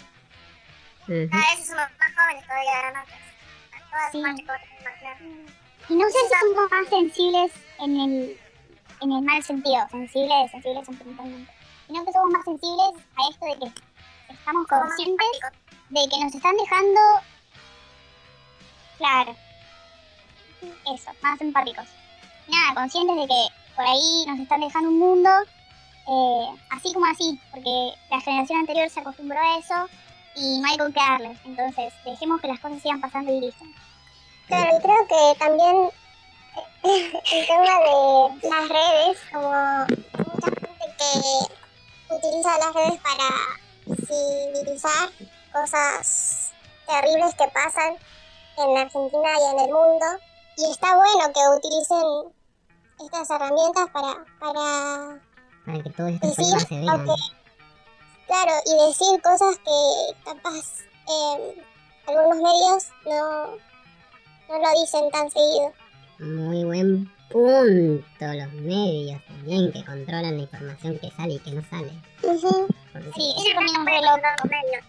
Cada 1.07 1.57
vez 1.57 1.67
somos 1.67 1.89
más 1.99 2.15
jóvenes 2.17 2.47
todavía, 2.47 2.93
¿no? 2.93 3.01
Todas 3.91 4.13
sí. 4.13 4.19
Y 5.89 5.95
no 5.95 6.07
sé 6.07 6.19
si 6.19 6.55
somos 6.55 6.71
más 6.71 6.89
sensibles 6.89 7.53
en 7.79 8.01
el, 8.01 8.41
en 9.03 9.13
el 9.13 9.23
mal 9.23 9.43
sentido, 9.43 9.87
sensibles, 9.91 10.51
sensibles 10.51 10.87
sentimentalmente, 10.87 11.53
sino 11.87 12.05
que 12.05 12.13
somos 12.13 12.31
más 12.33 12.45
sensibles 12.45 13.05
a 13.17 13.31
esto 13.31 13.47
de 13.47 13.59
que 13.59 13.94
estamos 14.29 14.67
conscientes 14.67 15.27
de 15.91 16.09
que 16.09 16.25
nos 16.25 16.35
están 16.35 16.57
dejando, 16.57 17.01
claro, 18.99 19.37
eso, 20.95 21.11
más 21.23 21.41
empáticos. 21.41 21.87
Nada, 22.49 22.75
conscientes 22.75 23.17
de 23.17 23.27
que 23.27 23.47
por 23.75 23.85
ahí 23.85 24.25
nos 24.27 24.39
están 24.39 24.61
dejando 24.61 24.91
un 24.91 24.99
mundo 24.99 25.31
eh, 26.07 26.47
así 26.71 26.93
como 26.93 27.07
así, 27.07 27.39
porque 27.51 27.95
la 28.11 28.21
generación 28.21 28.61
anterior 28.61 28.91
se 28.91 29.01
acostumbró 29.01 29.41
a 29.41 29.59
eso 29.59 29.89
y 30.37 30.61
no 30.61 30.69
hay 30.69 30.77
con 30.77 30.93
qué 30.93 31.01
darles. 31.01 31.39
Entonces, 31.45 31.95
dejemos 32.05 32.41
que 32.41 32.49
las 32.49 32.61
cosas 32.61 32.83
sigan 32.83 33.01
pasando 33.01 33.33
y 33.33 33.41
listo. 33.41 33.65
Claro, 34.47 34.77
y 34.77 34.83
creo 34.83 35.09
que 35.09 35.39
también 35.39 35.91
el 37.33 37.47
tema 37.47 37.79
de 37.81 38.49
las 38.49 38.69
redes, 38.69 39.19
como 39.33 39.49
mucha 40.35 40.51
gente 40.51 40.85
que 40.99 42.15
utiliza 42.15 42.59
las 42.59 42.75
redes 42.75 43.01
para 43.01 43.64
visibilizar 43.87 45.11
cosas 45.53 46.53
terribles 46.87 47.35
que 47.35 47.49
pasan 47.49 47.97
en 48.59 48.79
Argentina 48.79 49.29
y 49.39 49.53
en 49.53 49.61
el 49.61 49.73
mundo. 49.73 50.07
Y 50.57 50.71
está 50.71 50.97
bueno 50.97 51.33
que 51.33 51.41
utilicen 51.57 52.35
estas 53.05 53.31
herramientas 53.31 53.89
para, 53.91 54.25
para, 54.39 55.83
que 55.83 55.91
todo 55.91 56.09
esto 56.09 56.29
se 56.31 56.81
vea. 56.81 57.05
Claro, 58.27 58.53
y 58.65 58.87
decir 58.87 59.21
cosas 59.23 59.57
que 59.59 60.17
capaz 60.25 60.85
eh, 61.09 61.65
algunos 62.07 62.37
medios 62.37 62.89
no, 63.05 63.47
no 64.49 64.59
lo 64.59 64.81
dicen 64.81 65.11
tan 65.11 65.31
seguido. 65.31 65.73
Muy 66.19 66.65
buen 66.65 67.11
punto. 67.31 68.05
Los 68.21 68.53
medios 68.53 69.21
también 69.27 69.73
que 69.73 69.85
controlan 69.85 70.37
la 70.37 70.43
información 70.43 70.99
que 70.99 71.11
sale 71.11 71.35
y 71.35 71.39
que 71.41 71.51
no 71.51 71.63
sale. 71.69 71.93
Sí, 72.23 73.35
eso 73.37 73.55
también 73.55 73.75
es 73.75 73.79
un 73.79 73.87
reloj 73.87 74.17
los 74.23 74.51
medios. 74.51 74.85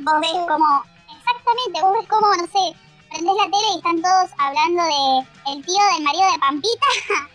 Vos 0.00 0.20
ves 0.20 0.30
como, 0.46 0.84
exactamente, 1.10 1.80
vos 1.82 1.92
ves 1.98 2.08
como, 2.08 2.26
no 2.34 2.46
sé, 2.46 2.76
prendés 3.10 3.34
la 3.34 3.44
tele 3.44 3.68
y 3.72 3.76
están 3.76 4.02
todos 4.02 4.30
hablando 4.38 4.82
de 4.82 5.52
el 5.52 5.64
tío 5.64 5.82
del 5.94 6.04
marido 6.04 6.32
de 6.32 6.38
Pampita. 6.38 6.86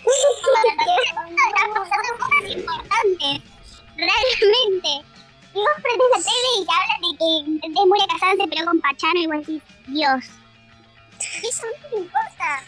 están 1.10 1.36
pasando 1.36 2.10
cosas 2.20 2.44
importantes, 2.52 3.42
realmente. 3.96 4.92
Y 5.52 5.60
vos 5.60 5.78
prendés 5.82 6.10
la 6.16 6.22
tele 6.24 6.50
y 6.60 6.66
te 6.66 6.72
hablan 6.72 7.02
de 7.02 7.18
que 7.18 7.30
intentés 7.52 7.86
muy 7.86 8.00
casada 8.08 8.34
se 8.40 8.48
peleó 8.48 8.66
con 8.66 8.82
Pachano 8.82 9.20
y 9.20 9.28
vos 9.28 9.38
decís, 9.40 9.64
Dios. 9.88 10.26
Eso 11.20 11.66
no 11.66 11.98
me 11.98 12.04
importa. 12.06 12.64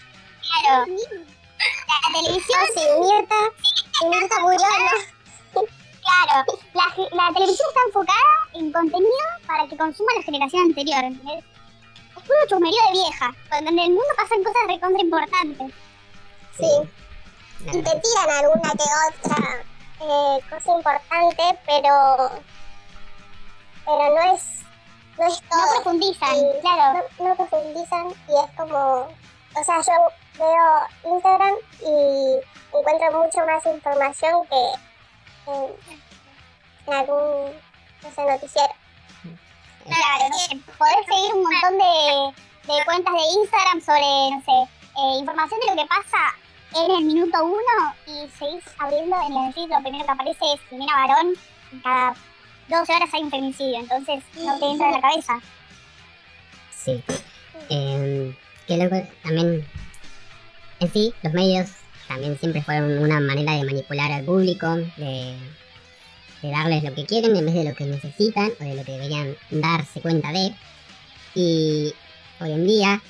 Claro. 0.60 0.86
La 0.88 2.20
televisión 2.20 2.60
se 2.74 3.00
Mirta, 3.00 3.36
Mirta 4.10 4.39
murió, 4.39 4.58
Claro, 5.53 6.46
la, 6.74 6.84
la, 7.15 7.34
televisión 7.34 7.67
está 7.70 7.81
enfocada 7.86 8.17
en 8.53 8.72
contenido 8.72 9.27
para 9.46 9.67
que 9.67 9.77
consuma 9.77 10.12
la 10.17 10.24
generación 10.24 10.63
anterior, 10.63 11.03
¿entendés? 11.03 11.43
Es 12.17 12.24
puro 12.24 12.38
chumerío 12.50 12.81
de 12.88 12.91
vieja, 12.91 13.34
donde 13.51 13.70
en 13.70 13.79
el 13.79 13.89
mundo 13.89 14.08
pasan 14.17 14.43
cosas 14.43 14.62
recontra 14.67 15.01
importantes. 15.01 15.74
Sí. 16.58 16.89
Y 17.67 17.84
te 17.84 18.01
tiran 18.01 18.29
alguna 18.39 18.72
que 18.72 19.29
otra 19.29 19.63
eh, 20.01 20.39
cosa 20.50 20.75
importante, 20.75 21.60
pero. 21.65 22.31
Pero 23.86 24.15
no 24.15 24.36
es. 24.36 24.43
No 25.17 25.27
es 25.27 25.41
todo. 25.50 25.60
No 25.60 25.84
profundizan, 25.84 26.36
claro. 26.62 27.05
No, 27.20 27.27
no 27.27 27.36
profundizan 27.36 28.08
y 28.10 28.34
es 28.34 28.58
como. 28.58 29.08
O 29.53 29.63
sea, 29.63 29.81
yo 29.81 29.93
veo 30.42 31.14
Instagram 31.14 31.56
y 31.82 32.78
encuentro 32.78 33.24
mucho 33.24 33.46
más 33.46 33.66
información 33.66 34.48
que 34.48 35.52
en, 35.52 36.94
algún 36.94 37.52
no 38.04 38.12
sé, 38.16 38.26
noticiero. 38.26 38.74
Claro, 39.84 40.36
podés 40.78 41.06
seguir 41.08 41.34
un 41.34 41.44
montón 41.44 41.78
de, 41.78 42.74
de 42.74 42.86
cuentas 42.86 43.14
de 43.14 43.40
Instagram 43.42 43.82
sobre, 43.82 44.32
no 44.32 44.42
sé, 44.46 44.72
eh, 44.98 45.20
información 45.20 45.60
de 45.60 45.76
lo 45.76 45.82
que 45.82 45.88
pasa 45.88 46.36
en 46.76 46.92
el 46.92 47.06
minuto 47.06 47.44
uno 47.44 47.96
y 48.08 48.30
seguís 48.38 48.64
abriendo 48.78 49.16
en 49.28 49.46
el 49.46 49.54
feed, 49.54 49.70
lo 49.70 49.82
primero 49.82 50.06
que 50.06 50.12
aparece 50.12 50.54
es 50.54 50.62
Jimena 50.70 51.08
Varón, 51.08 51.34
y 51.72 51.80
cada 51.82 52.16
12 52.68 52.94
horas 52.94 53.14
hay 53.14 53.24
un 53.24 53.32
femicidio, 53.32 53.80
entonces 53.80 54.24
no 54.36 54.58
te 54.60 54.66
entra 54.66 54.88
en 54.88 54.94
la 54.94 55.02
cabeza. 55.02 55.40
Sí. 56.72 57.04
Eh, 57.70 58.36
que 58.68 58.78
luego 58.78 59.08
también 59.24 59.68
en 60.82 60.92
sí, 60.92 61.14
los 61.22 61.34
medios 61.34 61.70
también 62.08 62.38
siempre 62.40 62.64
fueron 62.64 62.98
una 62.98 63.20
manera 63.20 63.54
de 63.54 63.64
manipular 63.64 64.12
al 64.12 64.26
público, 64.26 64.68
de, 64.98 65.36
darles 66.42 66.84
lo 66.84 66.94
que 66.96 67.06
quieren 67.06 67.36
en 67.36 67.46
vez 67.46 67.54
de 67.54 67.64
lo 67.64 67.76
que 67.76 67.86
necesitan 67.86 68.52
o 68.60 68.64
de 68.64 68.76
lo 68.76 68.84
que 68.84 68.94
deberían 68.94 69.36
darse 69.52 70.02
cuenta 70.02 70.32
de. 70.32 70.54
Y 71.36 71.94
hoy 72.40 72.52
en 72.52 72.66
día, 72.66 73.02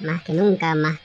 más 0.00 0.22
que 0.22 0.32
nunca, 0.32 0.74
más, 0.74 0.98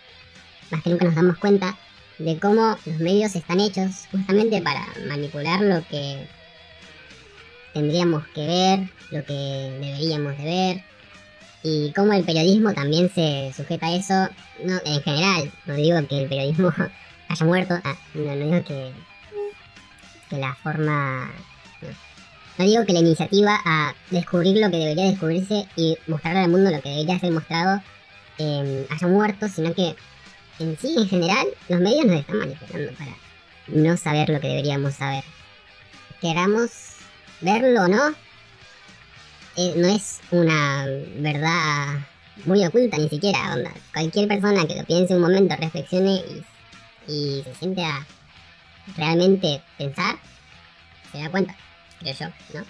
más 0.72 0.82
que 0.82 0.90
nunca 0.92 1.06
nos 1.06 1.16
damos 1.16 1.38
cuenta 1.38 1.78
de 2.20 2.40
cómo 2.40 2.78
los 2.86 2.98
medios 3.00 3.36
están 3.36 3.60
hechos 3.60 4.08
justamente 4.10 4.62
para 4.62 4.86
manipular 5.08 5.62
lo 5.62 5.86
que 5.90 6.26
tendríamos 7.74 8.26
que 8.28 8.48
ver, 8.48 8.80
lo 9.12 9.26
que 9.26 9.34
deberíamos 9.82 10.38
de 10.38 10.44
ver, 10.44 10.84
y 11.64 11.92
cómo 11.94 12.14
el 12.14 12.26
periodismo 12.26 12.74
también 12.74 13.10
se 13.10 13.54
sujeta 13.56 13.88
a 13.88 13.96
eso, 13.96 14.30
no, 14.64 14.80
en 14.86 15.02
general, 15.02 15.52
no 15.66 15.76
digo 15.76 16.08
que 16.08 16.24
el 16.24 16.30
periodismo 16.30 16.74
haya 17.30 17.46
muerto, 17.46 17.80
ah, 17.84 17.96
no, 18.14 18.36
digo 18.36 18.64
que, 18.64 18.92
que 20.30 20.38
la 20.38 20.54
forma... 20.56 21.32
No. 22.58 22.66
digo 22.66 22.86
que 22.86 22.94
la 22.94 23.00
iniciativa 23.00 23.60
a 23.66 23.96
descubrir 24.12 24.58
lo 24.58 24.70
que 24.70 24.78
debería 24.78 25.06
descubrirse 25.06 25.68
y 25.76 25.98
mostrarle 26.08 26.42
al 26.42 26.50
mundo 26.50 26.70
lo 26.70 26.82
que 26.82 26.90
debería 26.90 27.20
ser 27.20 27.32
mostrado 27.32 27.82
eh, 28.38 28.88
haya 28.90 29.08
muerto, 29.08 29.48
sino 29.48 29.74
que 29.74 29.96
en 30.60 30.78
sí, 30.78 30.96
en 30.98 31.08
general, 31.08 31.48
los 31.70 31.80
medios 31.80 32.06
nos 32.06 32.18
están 32.18 32.38
manipulando 32.38 32.94
para 32.94 33.16
no 33.68 33.98
saber 33.98 34.30
lo 34.30 34.40
que 34.40 34.48
deberíamos 34.48 34.96
saber. 34.96 35.24
Queramos 36.22 36.70
verlo 37.42 37.84
o 37.84 37.88
no, 37.88 38.16
eh, 39.56 39.74
no 39.76 39.88
es 39.88 40.22
una 40.32 40.86
verdad 41.18 42.00
muy 42.46 42.66
oculta 42.66 42.98
ni 42.98 43.10
siquiera, 43.10 43.54
onda. 43.54 43.72
Cualquier 43.94 44.28
persona 44.28 44.66
que 44.66 44.76
lo 44.76 44.84
piense 44.86 45.16
un 45.16 45.22
momento, 45.22 45.56
reflexione 45.56 46.24
y, 47.08 47.44
se 47.44 47.56
siente 47.56 47.84
a 47.84 48.06
realmente 48.98 49.62
pensar, 49.78 50.16
se 51.12 51.20
da 51.20 51.30
cuenta, 51.30 51.56
creo 52.00 52.14
yo, 52.14 52.28
¿no? 52.54 52.66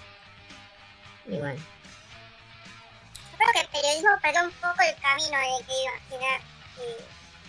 Y 1.27 1.37
bueno. 1.39 1.61
que 3.53 3.59
el 3.59 3.67
periodismo 3.67 4.09
perdió 4.21 4.43
un 4.43 4.51
poco 4.51 4.81
el 4.81 4.95
camino 5.01 5.37
de 5.37 5.65
que 5.65 5.83
iba 5.83 5.91
a 5.91 6.09
tener 6.09 6.41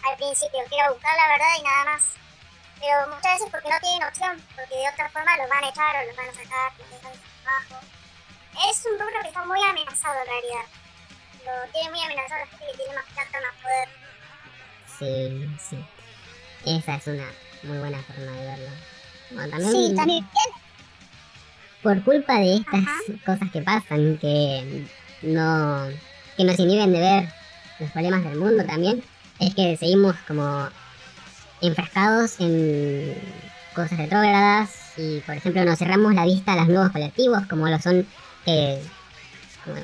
al 0.05 0.17
principio, 0.17 0.61
que 0.69 0.77
era 0.77 0.91
buscar 0.91 1.17
la 1.17 1.29
verdad 1.29 1.59
y 1.59 1.63
nada 1.63 1.85
más. 1.85 2.03
Pero 2.79 3.15
muchas 3.15 3.33
veces 3.35 3.49
porque 3.51 3.71
no 3.71 3.81
tienen 3.81 4.09
opción, 4.09 4.43
porque 4.55 4.75
de 4.77 4.89
otra 4.89 5.09
forma 5.11 5.37
los 5.39 5.49
van 5.49 5.65
a 5.65 5.69
echar 5.69 5.97
o 5.97 6.07
los 6.07 6.17
van 6.17 6.29
a 6.29 6.35
sacar, 6.35 6.73
los 6.79 6.91
dejan 6.91 7.13
trabajo. 7.43 7.87
Es 8.71 8.85
un 8.91 8.99
rubro 8.99 9.21
que 9.23 9.29
está 9.29 9.45
muy 9.45 9.59
amenazado 9.63 10.15
en 10.21 10.27
realidad. 10.27 10.67
Lo 11.45 11.73
tiene 11.73 11.91
muy 11.91 12.01
amenazado 12.01 12.41
la 12.41 12.47
gente 12.47 12.65
que 12.73 12.77
tiene 12.79 12.95
más 12.95 13.05
plata, 13.15 13.39
más 13.41 13.63
poder. 13.63 13.89
Sí, 14.99 15.49
sí. 15.71 15.85
Esa 16.67 16.95
es 16.97 17.07
una 17.07 17.27
muy 17.65 17.79
buena 17.79 17.99
forma 18.03 18.31
de 18.33 18.47
verlo. 18.47 18.71
Bueno, 19.31 19.51
también, 19.51 19.73
Sí, 19.91 19.95
también. 19.97 20.27
por 21.83 22.03
culpa 22.05 22.35
de 22.39 22.57
estas 22.57 22.81
Ajá. 22.83 22.99
cosas 23.27 23.51
que 23.53 23.61
pasan, 23.63 24.19
que 24.19 24.87
no 25.23 25.89
que 26.37 26.45
nos 26.45 26.59
inhiben 26.59 26.93
de 26.93 27.01
ver 27.01 27.29
los 27.79 27.91
problemas 27.93 28.25
del 28.25 28.39
mundo 28.39 28.65
también, 28.65 29.05
es 29.41 29.55
que 29.55 29.77
seguimos 29.77 30.17
como 30.27 30.69
enfrascados 31.61 32.41
en 32.41 33.15
cosas 33.75 33.99
retrógradas 33.99 34.71
y, 34.97 35.21
por 35.21 35.37
ejemplo, 35.37 35.65
nos 35.65 35.79
cerramos 35.79 36.15
la 36.15 36.25
vista 36.25 36.53
a 36.53 36.57
los 36.57 36.69
nuevos 36.69 36.91
colectivos, 36.93 37.47
como 37.49 37.69
lo 37.69 37.79
son, 37.81 38.07
eh, 38.47 38.83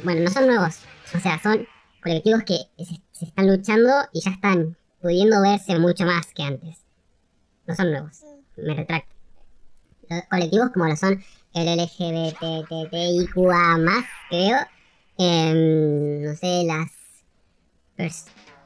bueno, 0.05 0.23
no 0.23 0.31
son 0.31 0.47
nuevos, 0.47 0.81
o 1.15 1.19
sea, 1.19 1.41
son 1.43 1.67
colectivos 2.03 2.43
que 2.45 2.59
se, 2.85 3.25
están 3.25 3.49
luchando 3.49 3.91
y 4.13 4.21
ya 4.21 4.31
están 4.31 4.77
pudiendo 5.01 5.41
verse 5.43 5.79
mucho 5.79 6.05
más 6.05 6.27
que 6.35 6.43
antes. 6.43 6.79
No 7.67 7.75
son 7.75 7.91
nuevos, 7.91 8.21
me 8.57 8.75
retracto. 8.75 9.15
Los 10.09 10.23
colectivos 10.25 10.71
como 10.73 10.87
lo 10.87 10.97
son 10.97 11.23
el 11.55 11.79
LGBTTIQA 11.79 13.79
más, 13.79 14.05
creo. 14.29 14.59
em, 15.19 16.23
no 16.23 16.35
sé, 16.35 16.65
las... 16.65 16.91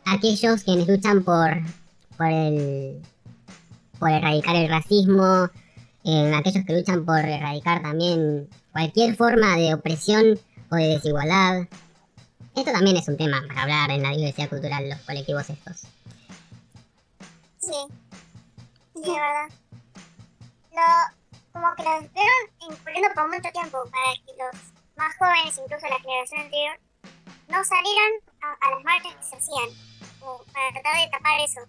aquellos 0.06 0.64
quienes 0.64 0.88
luchan 0.88 1.24
por, 1.24 1.50
por 2.16 2.26
el... 2.26 3.00
por 3.98 4.10
erradicar 4.10 4.56
el 4.56 4.68
racismo. 4.68 5.50
em, 6.04 6.34
aquellos 6.34 6.64
que 6.64 6.74
luchan 6.74 7.04
por 7.04 7.18
erradicar 7.18 7.82
también 7.82 8.48
cualquier 8.74 9.14
forma 9.14 9.56
de 9.56 9.72
opresión 9.72 10.36
o 10.68 10.74
de 10.74 10.88
desigualdad. 10.88 11.68
Esto 12.56 12.72
también 12.72 12.96
es 12.96 13.06
un 13.06 13.16
tema 13.16 13.40
para 13.46 13.62
hablar 13.62 13.90
en 13.92 14.02
la 14.02 14.10
diversidad 14.10 14.48
cultural, 14.48 14.90
los 14.90 14.98
colectivos 15.02 15.48
estos. 15.48 15.82
Sí. 17.58 17.72
Sí, 18.94 19.00
de 19.00 19.12
verdad. 19.12 19.48
Lo, 20.72 21.52
como 21.52 21.74
que 21.76 21.84
lo 21.84 21.94
estuvieron 22.00 22.42
incurriendo 22.68 23.08
por 23.14 23.28
mucho 23.28 23.50
tiempo 23.52 23.78
para 23.90 24.10
que 24.26 24.32
los 24.42 24.56
más 24.96 25.16
jóvenes, 25.18 25.56
incluso 25.56 25.86
la 25.86 26.00
generación 26.00 26.40
anterior, 26.40 26.76
no 27.48 27.64
salieran 27.64 28.12
a, 28.42 28.66
a 28.66 28.70
las 28.72 28.84
marchas 28.84 29.14
que 29.14 29.22
se 29.22 29.36
hacían. 29.36 29.70
Como 30.18 30.38
para 30.52 30.72
tratar 30.72 30.96
de 31.00 31.10
tapar 31.12 31.40
eso. 31.40 31.60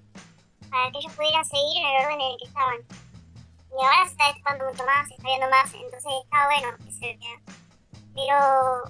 Para 0.72 0.92
que 0.92 0.98
ellos 0.98 1.14
pudieran 1.14 1.46
seguir 1.46 1.78
en 1.78 1.86
el 1.86 2.06
orden 2.06 2.22
en 2.22 2.32
el 2.32 2.38
que 2.40 2.46
estaban. 2.46 3.05
Y 3.76 3.84
ahora 3.84 4.06
se 4.06 4.12
está 4.12 4.28
destapando 4.28 4.66
mucho 4.72 4.86
más, 4.86 5.08
se 5.08 5.16
está 5.16 5.28
viendo 5.28 5.50
más, 5.50 5.74
entonces 5.74 6.12
está 6.24 6.46
bueno 6.48 6.78
que 6.78 6.92
se 6.92 7.06
vea. 7.20 7.38
Pero 8.16 8.38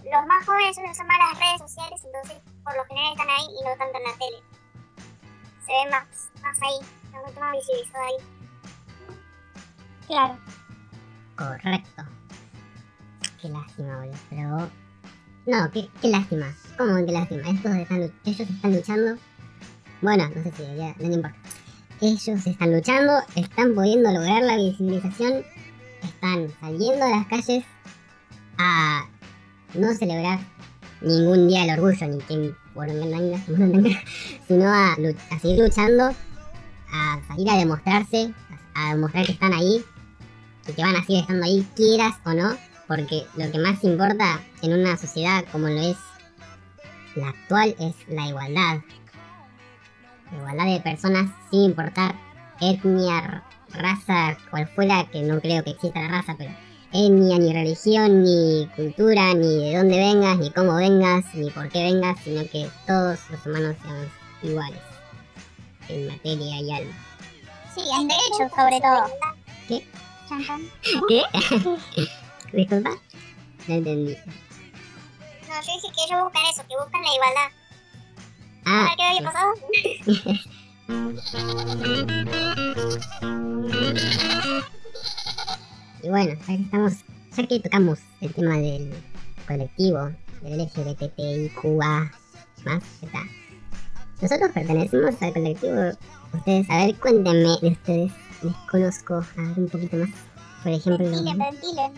los 0.06 0.28
más 0.28 0.46
jóvenes 0.46 0.76
suelen 0.76 0.92
usar 0.92 1.08
más 1.08 1.18
las 1.18 1.40
redes 1.40 1.60
sociales, 1.60 2.02
entonces 2.06 2.38
por 2.64 2.78
lo 2.78 2.86
general 2.86 3.14
están 3.14 3.30
ahí 3.30 3.48
y 3.50 3.64
no 3.66 3.76
tanto 3.78 3.98
en 3.98 4.04
la 4.04 4.14
tele. 4.14 4.40
Se 5.66 5.72
ve 5.74 5.90
más, 5.90 6.30
más 6.44 6.58
ahí, 6.62 6.80
está 7.04 7.22
mucho 7.26 7.40
más 7.40 7.52
visibilizado 7.54 8.06
ahí. 8.06 8.36
Claro. 10.06 10.38
Correcto. 11.36 12.04
Qué 13.42 13.50
lástima, 13.50 13.98
boludo. 13.98 14.18
Pero. 14.30 14.70
No, 15.48 15.72
qué, 15.72 15.90
qué 16.02 16.08
lástima. 16.10 16.56
¿Cómo 16.78 16.96
qué 17.06 17.12
lástima? 17.12 17.50
Estos 17.50 17.76
están, 17.76 18.14
ellos 18.26 18.40
están 18.40 18.76
luchando. 18.76 19.18
Bueno, 20.02 20.30
no 20.30 20.44
sé 20.44 20.52
si 20.52 20.76
ya, 20.76 20.94
no 21.00 21.14
importa. 21.14 21.36
Ellos 22.02 22.46
están 22.46 22.74
luchando, 22.74 23.14
están 23.36 23.74
pudiendo 23.74 24.12
lograr 24.12 24.44
la 24.44 24.58
visibilización, 24.58 25.46
están 26.04 26.54
saliendo 26.60 27.06
a 27.06 27.10
las 27.10 27.28
calles 27.28 27.64
a 28.58 29.08
no 29.74 29.94
celebrar 29.94 30.40
ningún 31.02 31.48
día 31.48 31.62
del 31.62 31.80
orgullo, 31.80 32.08
ni 32.08 32.54
por 32.74 32.90
sino 34.48 34.68
a, 34.68 34.94
a 35.32 35.40
seguir 35.40 35.60
luchando, 35.60 36.14
a 36.92 37.22
salir 37.28 37.50
a 37.50 37.58
demostrarse, 37.58 38.34
a 38.74 38.94
demostrar 38.94 39.26
que 39.26 39.32
están 39.32 39.54
ahí 39.54 39.84
y 40.68 40.74
que 40.74 40.82
van 40.82 40.96
a 40.96 41.02
seguir 41.06 41.22
estando 41.22 41.46
ahí, 41.46 41.66
quieras 41.76 42.16
o 42.26 42.34
no, 42.34 42.58
porque 42.88 43.24
lo 43.38 43.50
que 43.52 43.60
más 43.60 43.84
importa 43.84 44.42
en 44.62 44.74
una 44.74 44.98
sociedad 44.98 45.46
como 45.52 45.68
lo 45.68 45.80
es 45.80 45.98
la 47.16 47.30
actual 47.30 47.76
es 47.80 47.96
la 48.10 48.28
igualdad. 48.28 48.80
Igualdad 50.32 50.66
de 50.66 50.80
personas 50.80 51.30
sin 51.50 51.64
importar 51.64 52.16
etnia, 52.60 53.44
raza, 53.70 54.38
cual 54.50 54.68
fuera, 54.68 55.06
que 55.12 55.22
no 55.22 55.40
creo 55.40 55.64
que 55.64 55.72
exista 55.72 56.02
la 56.02 56.08
raza, 56.08 56.36
pero 56.38 56.52
etnia, 56.92 57.38
ni 57.38 57.54
religión, 57.54 58.24
ni 58.24 58.68
cultura, 58.76 59.34
ni 59.34 59.72
de 59.72 59.78
dónde 59.78 59.98
vengas, 59.98 60.38
ni 60.38 60.50
cómo 60.52 60.76
vengas, 60.76 61.26
ni 61.34 61.50
por 61.52 61.70
qué 61.70 61.84
vengas, 61.84 62.18
sino 62.24 62.42
que 62.44 62.70
todos 62.88 63.20
los 63.30 63.46
humanos 63.46 63.76
seamos 63.82 64.08
iguales 64.42 64.82
en 65.90 66.08
materia 66.08 66.62
y 66.62 66.72
alma. 66.72 66.96
Sí, 67.74 67.82
en 68.00 68.08
derechos 68.08 68.52
sobre 68.56 68.80
todo. 68.80 69.06
¿Qué? 69.68 69.88
¿Qué? 71.08 71.24
Disculpa, 72.58 72.92
no 73.68 73.74
entendí. 73.74 74.16
No, 75.48 75.62
yo 75.62 75.74
dije 75.74 75.88
que 75.96 76.04
ellos 76.06 76.24
buscan 76.24 76.44
eso, 76.52 76.64
que 76.68 76.76
buscan 76.82 77.02
la 77.02 77.14
igualdad. 77.14 77.65
Ah, 78.66 78.88
¿Sabes 78.88 78.96
qué 78.98 79.04
había 79.04 79.32
pasado? 79.32 79.54
y 86.04 86.10
bueno, 86.10 86.34
ya 86.34 86.46
que 86.46 86.54
estamos, 86.62 86.94
ya 87.36 87.48
que 87.48 87.60
tocamos 87.60 88.00
el 88.22 88.34
tema 88.34 88.56
del 88.58 88.94
colectivo, 89.48 90.12
del 90.42 90.60
LGBTIQA 90.62 92.12
más, 92.66 92.84
está. 93.02 93.20
Nosotros 94.22 94.52
pertenecemos 94.54 95.22
al 95.22 95.34
colectivo. 95.34 95.92
Ustedes, 96.34 96.70
a 96.70 96.86
ver, 96.86 96.96
cuéntenme 96.96 97.58
de 97.62 97.68
ustedes. 97.68 98.12
Les 98.42 98.56
conozco, 98.70 99.16
a 99.16 99.42
ver 99.42 99.58
un 99.60 99.70
poquito 99.70 99.98
más. 99.98 100.10
Por 100.64 100.72
ejemplo, 100.72 101.06
Ventilen, 101.10 101.38
ventilen. 101.38 101.92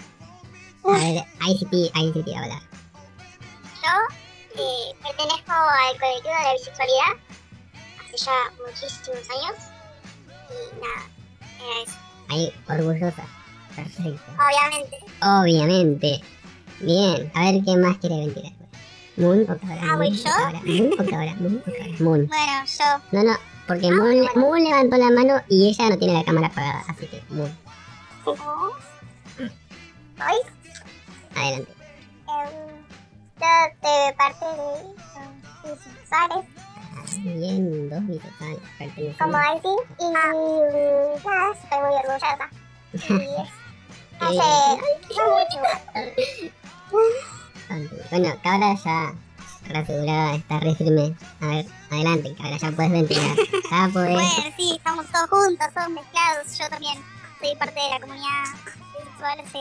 a 0.84 0.92
ver, 0.92 1.24
ICT, 1.48 1.74
ICT, 1.96 2.28
a 2.36 2.40
hablar. 2.44 2.62
Yo 3.82 3.90
eh, 4.58 4.96
pertenezco 5.02 5.52
al 5.52 6.00
colectivo 6.00 6.34
de 6.36 6.44
la 6.44 6.54
bisexualidad 6.54 7.14
hace 8.06 8.18
ya 8.18 8.32
muchísimos 8.66 9.30
años. 9.30 9.58
Y 10.50 10.80
nada, 10.82 11.10
era 11.60 11.84
eso. 11.84 11.98
Ahí, 12.30 12.54
orgullosa. 12.70 13.24
Perfecto. 13.76 14.22
Obviamente. 14.34 14.98
Obviamente. 15.22 16.22
Bien, 16.80 17.32
a 17.36 17.52
ver 17.52 17.64
qué 17.64 17.76
más 17.78 17.98
quiere 17.98 18.18
ventilar. 18.18 18.52
Moon 19.18 19.42
o 19.50 19.58
Cabra. 19.58 19.82
Ah, 19.84 19.96
¿voy 19.98 20.12
Moon 20.12 20.24
yo? 20.24 20.32
Moon 20.64 20.94
o 20.94 21.10
Cabra, 21.10 21.36
Moon 21.40 21.64
o 21.66 21.72
Cabra. 21.72 21.96
Moon. 22.00 22.28
Bueno, 22.28 22.66
yo. 22.66 23.02
No, 23.12 23.24
no, 23.24 23.38
porque 23.68 23.92
Moon, 23.92 24.22
le- 24.22 24.34
Moon 24.36 24.64
levantó 24.64 24.98
la 24.98 25.10
mano 25.10 25.42
y 25.50 25.70
ella 25.70 25.90
no 25.90 25.98
tiene 25.98 26.14
la 26.14 26.24
cámara 26.24 26.48
apagada, 26.48 26.84
así 26.88 27.08
que 27.08 27.22
Moon, 27.30 27.58
Hoy, 30.20 30.40
adelante. 31.36 31.72
De 33.40 34.14
parte 34.18 34.46
de 34.46 35.74
bisexuales, 35.76 36.46
Bien, 37.24 37.90
dos 37.90 38.08
bisexuales 38.08 38.60
pertenecen. 38.78 39.18
como 39.18 39.38
Aiti, 39.38 39.76
y 40.00 40.10
nada, 40.10 40.32
estoy 41.54 41.80
muy 41.80 41.96
orgullosa. 41.96 42.50
Y 44.20 44.24
mucho. 44.30 45.60
Ok, 45.96 46.12
Bueno, 48.10 48.30
Cabra 48.42 48.74
ya 48.84 49.14
reasegurada, 49.68 50.36
está 50.36 50.60
re 50.60 50.74
firme. 50.76 51.16
A 51.42 51.46
ver, 51.48 51.66
adelante, 51.92 52.36
Cabra, 52.36 52.58
ya 52.58 52.72
puedes 52.72 52.92
ventilar. 52.92 53.36
Ya 53.72 53.90
podés. 53.94 54.14
Bueno, 54.14 54.54
sí, 54.58 54.74
estamos 54.78 55.06
todos 55.12 55.30
juntos, 55.30 55.68
todos 55.74 55.90
mezclados. 55.90 56.58
Yo 56.58 56.70
también 56.70 56.98
soy 57.40 57.56
parte 57.58 57.80
de 57.80 57.90
la 57.90 58.00
comunidad 58.00 58.44
bisexual 58.98 59.40
hace 59.40 59.60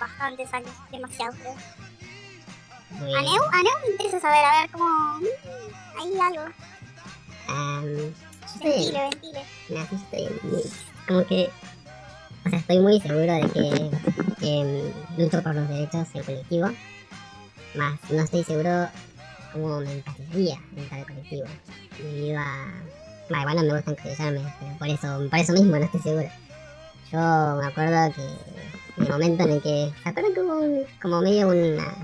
bastantes 0.00 0.52
años, 0.52 0.70
demasiado 0.90 1.32
creo. 1.36 1.54
A. 3.00 3.22
Neu, 3.22 3.42
a 3.52 3.62
Neu 3.62 3.76
me 3.82 3.90
interesa 3.92 4.20
saber, 4.20 4.44
a 4.44 4.60
ver 4.60 4.70
cómo... 4.70 4.84
mm, 5.18 5.98
Hay 6.00 6.20
algo. 6.20 6.44
Estoy- 8.54 8.92
Ventile, 8.92 9.00
ventile. 9.10 9.40
Yo 9.68 9.96
estoy 9.96 10.40
muy- 10.50 10.62
como 11.06 11.26
que 11.26 11.50
o 12.46 12.50
sea 12.50 12.58
estoy 12.58 12.78
muy 12.78 13.00
seguro 13.00 13.20
de 13.32 13.50
que 13.50 13.90
em, 14.42 14.92
lucho 15.18 15.42
por 15.42 15.54
los 15.54 15.68
derechos 15.68 16.12
del 16.12 16.24
colectivo 16.24 16.68
más 17.74 17.98
no 18.10 18.22
estoy 18.22 18.44
seguro 18.44 18.88
cómo 19.52 19.80
me 19.80 19.92
encajaría 19.94 20.58
en 20.76 20.88
tal 20.88 21.04
colectivo 21.06 21.46
debido 21.98 22.38
a 22.38 22.66
bueno, 23.28 23.42
igual 23.42 23.56
no 23.56 23.62
me 23.62 23.74
gusta 23.80 23.90
encasillarme 23.92 24.54
pero 24.60 24.78
por 24.78 24.88
eso 24.88 25.28
por 25.30 25.38
eso 25.38 25.52
mismo 25.54 25.76
no 25.76 25.84
estoy 25.84 26.00
seguro 26.00 26.28
yo 27.12 27.56
me 27.60 27.66
acuerdo 27.66 28.14
que 28.14 28.22
en 28.96 29.02
el 29.06 29.08
momento 29.12 29.42
en 29.44 29.50
el 29.50 29.62
que 29.62 29.92
se 30.02 30.08
acuerdan 30.08 30.34
que 30.34 30.40
hubo 30.40 30.58
un- 30.58 30.86
como 31.02 31.20
medio 31.22 31.48
una 31.48 31.94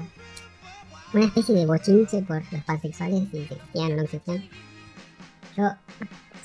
una 1.13 1.25
especie 1.25 1.55
de 1.55 1.67
bochinche 1.67 2.23
por 2.23 2.43
los 2.53 2.65
pansexuales 2.65 3.23
y 3.23 3.27
si 3.27 3.39
existían 3.39 3.93
o 3.93 3.97
no 3.97 4.03
existían. 4.03 4.49
Yo, 5.57 5.65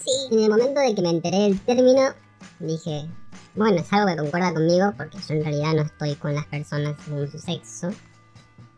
Sí, 0.05 0.11
en 0.29 0.43
el 0.43 0.49
momento 0.51 0.79
de 0.79 0.93
que 0.93 1.01
me 1.01 1.09
enteré 1.09 1.37
del 1.37 1.59
término, 1.61 2.13
dije, 2.59 3.07
bueno, 3.55 3.77
es 3.77 3.91
algo 3.91 4.07
que 4.07 4.17
concuerda 4.17 4.53
conmigo 4.53 4.93
porque 4.95 5.17
yo 5.17 5.33
en 5.33 5.43
realidad 5.43 5.73
no 5.73 5.81
estoy 5.81 6.13
con 6.15 6.35
las 6.35 6.45
personas 6.45 6.95
según 7.03 7.27
su 7.27 7.39
sexo 7.39 7.89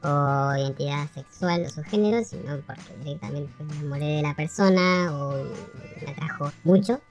o 0.04 0.56
identidad 0.56 1.10
sexual 1.14 1.66
o 1.66 1.70
su 1.70 1.84
género, 1.84 2.24
sino 2.24 2.58
porque 2.66 2.96
directamente 3.04 3.52
me 3.62 3.76
enamoré 3.76 4.06
de 4.06 4.22
la 4.22 4.36
persona 4.36 5.12
o 5.12 5.44
me 6.06 6.12
atrajo 6.12 6.50
mucho. 6.64 7.02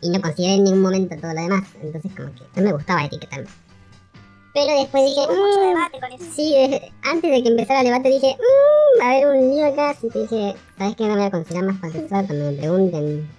Y 0.00 0.08
no 0.08 0.22
consideré 0.22 0.54
en 0.54 0.64
ningún 0.64 0.80
momento 0.80 1.16
todo 1.16 1.34
lo 1.34 1.42
demás, 1.42 1.68
entonces 1.82 2.12
como 2.16 2.32
que 2.32 2.44
no 2.56 2.62
me 2.62 2.72
gustaba 2.72 3.04
etiquetarme. 3.04 3.50
Pero 4.52 4.78
después 4.80 5.04
dije, 5.04 5.20
hubo 5.28 5.46
mucho 5.46 5.60
"Mm, 5.60 5.68
debate 5.68 6.00
con 6.00 6.12
eso. 6.12 6.32
Sí, 6.34 6.54
antes 7.02 7.30
de 7.30 7.42
que 7.42 7.48
empezara 7.48 7.80
el 7.80 7.86
debate 7.86 8.08
dije, 8.08 8.36
mmm, 8.36 9.00
va 9.00 9.04
a 9.06 9.10
haber 9.12 9.26
un 9.28 9.50
lío 9.50 9.66
acá, 9.66 9.90
así 9.90 10.08
que 10.08 10.18
dije, 10.20 10.56
¿sabes 10.76 10.96
qué? 10.96 11.04
No 11.04 11.10
me 11.10 11.16
voy 11.18 11.24
a 11.26 11.30
considerar 11.30 11.64
más 11.64 11.80
pansexual 11.80 12.26
cuando 12.26 12.50
me 12.50 12.56
pregunten 12.58 13.30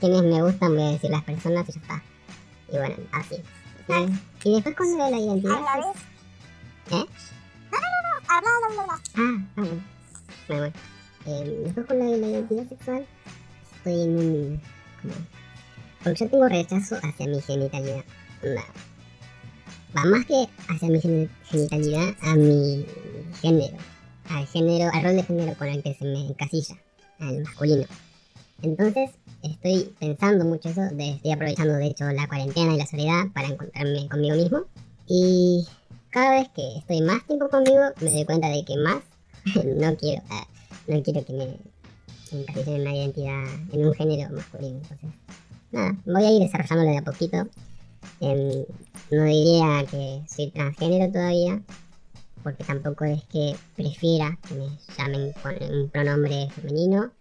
quiénes 0.00 0.22
me 0.22 0.42
gustan, 0.42 0.74
voy 0.74 0.82
a 0.82 0.90
decir 0.92 1.10
las 1.10 1.22
personas 1.24 1.68
y 1.68 1.72
ya 1.72 1.80
está. 1.80 2.02
Y 2.70 2.76
bueno, 2.76 2.96
así. 3.12 3.36
Y, 4.44 4.48
y 4.48 4.54
después 4.54 4.76
con 4.76 4.98
lo 4.98 5.04
de 5.04 5.10
la 5.10 5.18
identidad... 5.18 5.54
¿A 5.56 5.60
la 5.60 5.82
sex- 5.82 5.86
vez? 6.90 7.00
¿Eh? 7.00 7.06
Habla, 8.28 8.50
habla, 8.68 8.82
habla. 8.82 8.94
Ah, 8.94 9.00
ah, 9.16 9.48
bueno. 9.56 9.82
Bueno, 10.48 10.62
bueno. 10.62 10.72
Eh, 11.26 11.60
después 11.64 11.86
con 11.86 11.98
lo 11.98 12.04
de 12.10 12.18
la 12.18 12.26
identidad 12.28 12.68
sexual, 12.68 13.06
estoy 13.76 14.02
en 14.02 14.18
un... 14.18 14.60
como... 15.00 15.14
Porque 16.04 16.24
yo 16.24 16.30
tengo 16.30 16.48
rechazo 16.48 16.96
hacia 17.02 17.26
mi 17.26 17.40
genitalidad. 17.40 18.04
Va 19.96 20.04
más 20.04 20.24
que 20.26 20.46
hacia 20.68 20.88
mi 20.88 20.98
geni- 21.00 21.28
genitalidad, 21.44 22.14
a 22.22 22.34
mi 22.34 22.86
género. 23.40 23.76
Al 24.30 24.46
género, 24.46 24.90
al 24.92 25.02
rol 25.02 25.16
de 25.16 25.22
género 25.24 25.54
con 25.58 25.68
el 25.68 25.82
que 25.82 25.94
se 25.94 26.04
me 26.04 26.26
encasilla. 26.28 26.76
Al 27.18 27.42
masculino. 27.42 27.84
Entonces, 28.62 29.10
estoy 29.42 29.92
pensando 29.98 30.44
mucho 30.44 30.68
eso. 30.70 30.82
de- 30.94 31.10
estoy 31.10 31.32
aprovechando, 31.32 31.74
de 31.74 31.86
hecho, 31.88 32.04
la 32.10 32.26
cuarentena 32.28 32.74
y 32.74 32.78
la 32.78 32.86
soledad 32.86 33.24
para 33.34 33.48
encontrarme 33.48 34.08
conmigo 34.08 34.36
mismo. 34.36 34.60
Y 35.06 35.66
cada 36.10 36.38
vez 36.40 36.48
que 36.54 36.78
estoy 36.78 37.00
más 37.02 37.26
tiempo 37.26 37.48
conmigo, 37.50 37.82
me 38.00 38.10
doy 38.10 38.24
cuenta 38.24 38.48
de 38.48 38.64
que 38.64 38.76
más 38.76 38.98
no 39.76 39.96
quiero, 39.96 40.22
ah, 40.30 40.46
no 40.86 41.02
quiero 41.02 41.24
que 41.24 41.32
me 41.32 41.58
encasillen 42.40 42.74
en 42.76 42.80
una 42.82 42.96
identidad, 42.96 43.44
en 43.72 43.86
un 43.86 43.94
género 43.94 44.34
masculino. 44.34 44.76
Entonces, 44.78 45.10
nada, 45.72 45.96
voy 46.06 46.24
a 46.24 46.30
ir 46.32 46.40
desarrollándolo 46.42 46.90
de 46.92 46.98
a 46.98 47.02
poquito. 47.02 47.48
No 48.20 49.24
diría 49.24 49.84
que 49.90 50.22
soy 50.28 50.50
transgénero 50.50 51.12
todavía, 51.12 51.60
porque 52.42 52.64
tampoco 52.64 53.04
es 53.04 53.22
que 53.24 53.54
prefiera 53.76 54.38
que 54.48 54.54
me 54.54 54.68
llamen 54.96 55.32
con 55.42 55.54
un 55.62 55.90
pronombre 55.90 56.48
femenino, 56.50 57.12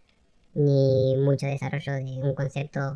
ni 0.54 1.16
mucho 1.18 1.48
desarrollo 1.48 1.94
de 1.94 2.22
un 2.22 2.36
concepto 2.36 2.96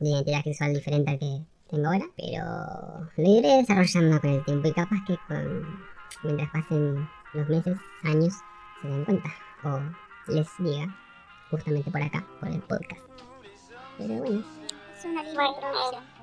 de 0.00 0.10
identidad 0.10 0.44
sexual 0.44 0.74
diferente 0.74 1.10
al 1.10 1.18
que 1.18 1.40
tengo 1.68 1.86
ahora, 1.86 2.06
pero 2.16 3.10
lo 3.16 3.38
iré 3.38 3.58
desarrollando 3.58 4.20
con 4.20 4.30
el 4.30 4.44
tiempo 4.44 4.68
y 4.68 4.72
capaz 4.72 5.04
que 5.06 5.16
con, 5.26 5.66
mientras 6.24 6.50
pasen 6.50 7.08
los 7.34 7.48
meses, 7.48 7.76
años, 8.04 8.34
se 8.80 8.88
den 8.88 9.04
cuenta 9.04 9.30
o 9.64 9.80
les 10.32 10.46
diga 10.58 10.94
justamente 11.50 11.90
por 11.90 12.02
acá, 12.02 12.24
por 12.40 12.48
el 12.48 12.60
podcast. 12.60 13.02
Pero 13.98 14.14
bueno, 14.14 14.44
Es 14.96 15.04
una 15.04 15.22
linda. 15.22 16.17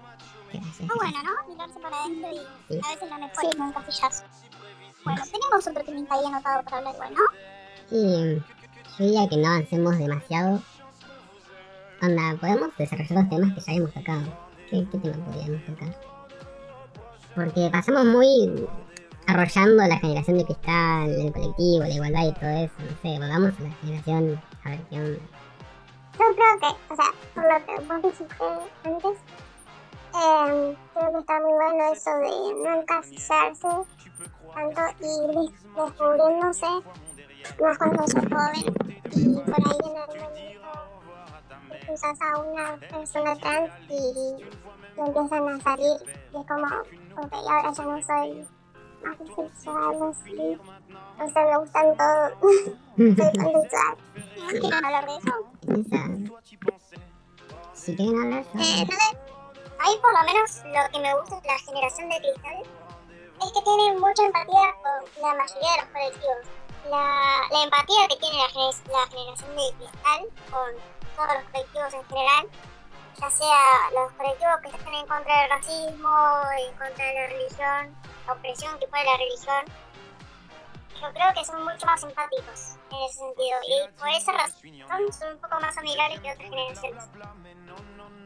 Está 0.53 0.93
bueno, 0.95 1.17
¿no? 1.23 1.53
Mirarse 1.53 1.79
para 1.79 2.03
adentro 2.03 2.29
y 2.31 2.73
Sí. 2.73 2.79
a 2.84 2.93
veces 2.93 3.10
lo 3.10 3.17
mejor 3.17 3.45
es 3.45 3.58
no 3.58 3.67
encasillarse. 3.69 4.23
Bueno, 5.03 5.21
tenemos 5.31 5.67
otro 5.67 5.84
temita 5.84 6.15
ahí 6.15 6.25
anotado 6.25 6.63
para 6.63 6.77
hablar 6.77 6.93
igual, 6.95 7.13
¿no? 7.13 7.21
Sí, 7.89 8.43
yo 8.97 9.05
diría 9.05 9.29
que 9.29 9.38
no 9.38 9.47
avancemos 9.47 9.97
demasiado. 9.97 10.62
Onda, 12.01 12.36
podemos 12.39 12.69
desarrollar 12.77 13.12
los 13.19 13.29
temas 13.29 13.53
que 13.55 13.62
ya 13.62 13.73
hemos 13.77 13.93
tocado. 13.93 14.23
¿Qué, 14.69 14.88
qué 14.91 14.97
tema 14.97 15.25
podríamos 15.25 15.65
tocar? 15.65 15.95
Porque 17.36 17.69
pasamos 17.71 18.05
muy 18.05 18.67
arrollando 19.27 19.84
la 19.88 19.97
generación 19.97 20.38
de 20.38 20.45
cristal, 20.45 21.10
el 21.10 21.31
colectivo, 21.34 21.79
la 21.79 21.89
igualdad 21.89 22.25
y 22.27 22.34
todo 22.34 22.49
eso. 22.49 22.73
No 22.79 22.97
sé, 23.01 23.19
volvamos 23.19 23.60
a 23.60 23.63
la 23.63 23.71
generación. 23.81 24.41
A 24.63 24.69
ver 24.69 24.81
qué 24.89 24.95
onda. 24.99 25.19
Yo 26.17 26.25
creo 26.34 26.60
que, 26.62 26.93
o 26.93 26.95
sea, 26.95 27.12
por 27.34 27.43
lo 27.43 27.65
que 27.65 27.86
vos 27.86 28.01
dijiste 28.03 28.43
antes, 28.86 29.17
eh, 30.15 30.78
creo 30.93 31.12
que 31.12 31.19
está 31.19 31.39
muy 31.41 31.54
bueno 31.54 31.93
eso 31.93 32.12
de 32.17 32.63
no 32.63 32.82
encasillarse 32.82 33.67
tanto 34.54 34.82
y 35.01 35.51
descubriéndose 35.75 36.65
más 37.62 37.78
cuando 37.78 38.08
sos 38.08 38.23
joven 38.25 38.65
y 39.12 39.36
por 39.36 39.54
ahí 39.56 39.80
en 39.84 39.97
algún 39.97 40.19
momento 40.21 40.69
usas 41.93 42.21
a 42.21 42.38
una 42.39 42.78
persona 42.78 43.36
trans 43.36 43.71
y, 43.89 43.93
y 43.93 44.99
empiezan 44.99 45.49
a 45.49 45.60
salir 45.60 45.97
y 46.34 46.38
es 46.38 46.47
como, 46.47 46.65
ok, 46.65 47.34
ahora 47.34 47.73
ya 47.73 47.84
no 47.84 48.01
soy 48.01 48.47
más 49.04 49.19
bisexual, 49.19 50.10
así, 50.10 50.60
o 51.19 51.30
sea, 51.30 51.45
me 51.45 51.58
gustan 51.58 51.97
todos, 51.97 52.32
soy 52.97 53.15
pansexual. 53.15 53.97
¿Quieren 54.60 54.86
hablar 54.86 55.06
de 55.06 55.15
eso? 55.17 55.34
Si 57.73 57.95
quieren 57.95 58.19
hablar, 58.19 58.45
Eh, 58.56 58.56
no 58.56 58.62
sé, 58.62 59.17
a 59.79 59.89
mí 59.89 59.97
por 60.01 60.13
lo 60.13 60.23
menos 60.23 60.63
lo 60.65 60.91
que 60.91 60.99
me 60.99 61.13
gusta 61.15 61.39
de 61.41 61.47
la 61.47 61.59
generación 61.59 62.09
de 62.09 62.17
cristal 62.19 62.63
es 63.41 63.51
que 63.51 63.61
tiene 63.61 63.99
mucha 63.99 64.23
empatía 64.23 64.75
con 64.81 65.21
la 65.21 65.33
mayoría 65.35 65.71
de 65.71 65.77
los 65.77 65.89
colectivos. 65.91 66.47
La, 66.89 67.63
empatía 67.63 68.07
que 68.07 68.15
tiene 68.17 68.38
la, 68.38 68.47
la 68.47 69.07
generación 69.07 69.55
de 69.55 69.73
cristal 69.77 70.27
con 70.51 70.71
todos 71.15 71.33
los 71.33 71.43
colectivos 71.51 71.93
en 71.93 72.05
general, 72.05 72.49
ya 73.19 73.29
sea 73.29 73.89
los 73.93 74.11
colectivos 74.13 74.55
que 74.61 74.69
están 74.69 74.93
en 74.93 75.07
contra 75.07 75.41
del 75.41 75.49
racismo, 75.49 76.41
en 76.59 76.77
contra 76.77 77.05
de 77.05 77.13
la 77.13 77.27
religión, 77.27 77.97
la 78.27 78.33
opresión 78.33 78.79
que 78.79 78.88
pone 78.88 79.03
la 79.03 79.17
religión, 79.17 79.65
yo 81.01 81.13
creo 81.13 81.33
que 81.33 81.45
son 81.45 81.63
mucho 81.63 81.85
más 81.85 82.03
empáticos 82.03 82.77
en 82.91 83.03
ese 83.03 83.19
sentido 83.19 83.57
y 83.67 83.99
por 83.99 84.07
esa 84.09 84.31
razón 84.31 85.13
son 85.13 85.33
un 85.33 85.39
poco 85.39 85.59
más 85.59 85.77
amigables 85.77 86.19
que 86.21 86.31
otras 86.31 86.49
generaciones 86.49 87.03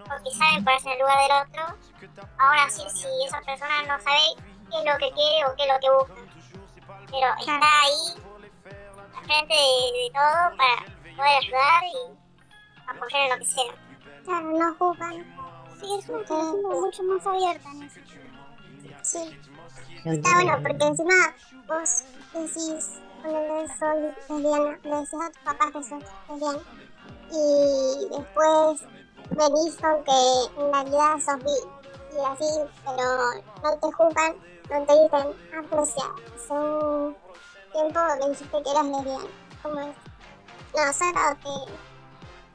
porque 0.09 0.31
saben 0.31 0.63
ponerse 0.63 0.87
en 0.87 0.93
el 0.93 0.99
lugar 0.99 1.17
del 1.19 1.31
otro. 1.47 2.23
Ahora 2.39 2.69
sí, 2.69 2.81
si 2.93 3.07
esa 3.25 3.39
persona 3.41 3.83
no 3.83 4.03
sabe 4.03 4.35
qué 4.69 4.77
es 4.79 4.85
lo 4.85 4.97
que 4.97 5.13
quiere 5.13 5.45
o 5.45 5.55
qué 5.55 5.63
es 5.63 5.69
lo 5.73 5.79
que 5.79 5.89
busca. 5.91 6.29
Pero 7.11 7.27
está 7.39 7.81
ahí, 7.81 8.21
al 9.15 9.25
frente 9.25 9.53
de, 9.53 9.99
de 9.99 10.11
todo, 10.13 10.57
para 10.57 11.15
poder 11.15 11.37
ayudar 11.37 11.83
y 11.83 12.19
apoyar 12.87 13.21
en 13.21 13.29
lo 13.29 13.37
que 13.37 13.45
sea. 13.45 13.73
Claro, 14.25 14.51
no 14.51 14.75
juzgan. 14.75 15.39
Sí, 15.79 15.87
es 15.97 16.09
una 16.09 16.25
generación 16.25 16.81
mucho 16.81 17.03
más 17.03 17.27
abierta 17.27 17.69
en 17.69 17.83
eso. 17.83 17.99
Sí, 19.01 19.39
está 20.05 20.33
bueno, 20.35 20.59
porque 20.61 20.85
encima 20.85 21.35
vos 21.67 22.03
decís, 22.33 23.01
ponele, 23.21 23.67
soy 23.79 24.01
lesbiana, 24.29 24.79
le 24.83 24.95
decís 24.95 25.13
a 25.13 25.31
tus 25.31 25.43
papás 25.43 25.71
que 25.71 25.83
sos 25.83 26.03
lesbiana. 26.29 26.59
Y 27.31 28.09
después 28.09 28.81
venís 29.31 29.75
con 29.77 30.03
que 30.03 30.61
en 30.61 30.73
realidad 30.73 31.17
sos 31.23 31.43
bi 31.43 32.15
y 32.15 32.25
así, 32.25 32.49
pero 32.85 33.07
no 33.63 33.77
te 33.77 33.91
juzgan, 33.95 34.35
no 34.69 34.85
te 34.85 34.93
dicen, 34.93 35.35
ah, 35.53 35.63
pero 35.69 35.81
hace 35.83 36.53
un 36.53 37.15
tiempo 37.71 37.99
me 38.19 38.29
dijiste 38.29 38.63
que 38.63 38.71
eras 38.71 38.85
lesbiana. 38.85 39.25
¿Cómo 39.61 39.79
es? 39.81 39.95
No, 40.75 40.93
solo 40.93 41.37
que... 41.43 41.73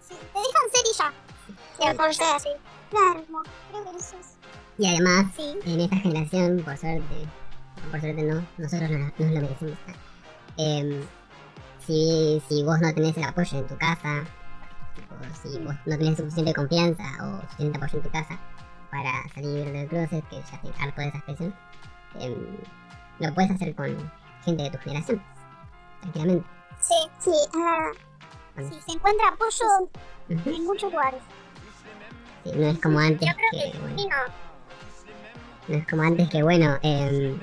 Sí, 0.08 0.14
te 0.32 0.38
dejan 0.38 0.70
ser 0.72 0.84
y 0.90 0.98
ya. 0.98 1.12
Y 1.80 1.88
mejor 1.88 2.14
sea 2.14 2.36
así. 2.36 2.48
Claro, 2.90 3.24
creo 3.70 3.84
que 3.84 3.96
eso 3.98 4.16
es... 4.20 4.26
Y 4.78 4.88
además, 4.88 5.26
Sí. 5.36 5.58
en 5.64 5.80
esta 5.80 5.96
generación, 5.96 6.62
por 6.64 6.76
suerte, 6.76 7.28
por 7.90 8.00
suerte 8.00 8.22
no, 8.22 8.44
nosotros 8.58 8.90
no, 8.90 8.98
nos 8.98 9.30
lo 9.32 9.40
merecemos. 9.40 9.78
Em, 10.56 11.06
si, 11.86 12.42
si 12.48 12.62
vos 12.64 12.80
no 12.80 12.92
tenés 12.94 13.16
el 13.16 13.24
apoyo 13.24 13.58
en 13.58 13.66
tu 13.68 13.76
casa, 13.78 14.24
o 15.20 15.34
si 15.48 15.58
vos 15.58 15.74
no 15.86 15.98
tenés 15.98 16.16
suficiente 16.16 16.54
confianza 16.54 17.04
o 17.22 17.40
suficiente 17.42 17.78
apoyo 17.78 17.98
en 17.98 18.02
tu 18.04 18.10
casa 18.10 18.38
para 18.90 19.28
salir 19.34 19.70
del 19.72 19.88
closet, 19.88 20.24
que 20.28 20.36
ya 20.36 20.56
estoy 20.56 20.72
harto 20.80 21.00
de 21.00 21.08
esa 21.08 21.16
expresión, 21.18 21.54
em, 22.20 22.34
lo 23.20 23.34
puedes 23.34 23.50
hacer 23.50 23.74
con 23.74 24.12
gente 24.44 24.62
de 24.64 24.70
tu 24.70 24.78
generación, 24.78 25.22
tranquilamente. 26.00 26.46
Sí, 26.80 26.94
sí, 27.18 27.30
es 27.30 27.52
verdad. 27.52 27.92
Bueno, 28.54 28.70
Sí, 28.70 28.80
se 28.86 28.92
encuentra 28.92 29.28
apoyo 29.28 29.90
en 30.28 30.64
muchos 30.64 30.92
lugares. 30.92 31.20
sí, 32.44 32.52
no 32.54 32.66
es 32.68 32.78
como 32.80 32.98
antes 33.00 33.28
Yo 33.28 33.34
creo 33.34 33.50
que, 33.64 33.72
que 33.72 33.78
bueno, 33.78 33.96
sí, 33.98 34.06
no. 34.06 34.16
No 35.66 35.76
es 35.76 35.88
como 35.88 36.02
antes 36.02 36.28
que, 36.28 36.42
bueno, 36.42 36.78
em, 36.82 37.40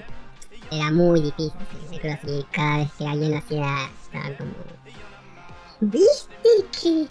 era 0.72 0.92
muy 0.92 1.22
difícil 1.22 1.52
closet 2.00 2.30
y 2.30 2.44
cada 2.52 2.78
vez 2.78 2.92
que 2.94 3.08
alguien 3.08 3.32
lo 3.32 3.38
hacía, 3.40 3.90
estaba 4.04 4.38
como... 4.38 4.52
¿Viste 5.82 6.50
que 6.80 7.08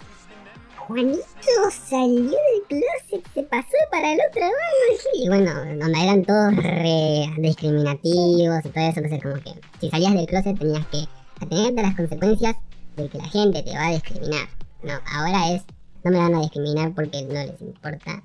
Juanito 0.91 1.23
salió 1.71 2.31
del 2.31 2.67
closet 2.67 3.25
se 3.33 3.43
pasó 3.43 3.77
para 3.91 4.11
el 4.11 4.19
otro 4.29 4.41
bando. 4.41 5.09
Y 5.13 5.29
bueno, 5.29 5.53
donde 5.79 6.03
eran 6.03 6.25
todos 6.25 6.53
re 6.57 7.33
discriminativos 7.37 8.65
y 8.65 8.69
todo 8.69 8.83
eso. 8.83 8.99
Entonces, 8.99 9.23
como 9.23 9.35
que 9.35 9.61
si 9.79 9.89
salías 9.89 10.13
del 10.13 10.25
closet 10.25 10.59
tenías 10.59 10.85
que 10.87 11.07
atenerte 11.39 11.79
a 11.79 11.83
las 11.83 11.95
consecuencias 11.95 12.55
de 12.97 13.07
que 13.07 13.17
la 13.17 13.29
gente 13.29 13.63
te 13.63 13.71
va 13.71 13.87
a 13.87 13.91
discriminar. 13.91 14.49
No, 14.83 14.93
ahora 15.13 15.53
es, 15.53 15.63
no 16.03 16.11
me 16.11 16.17
van 16.17 16.35
a 16.35 16.41
discriminar 16.41 16.93
porque 16.93 17.21
no 17.23 17.35
les 17.35 17.61
importa 17.61 18.21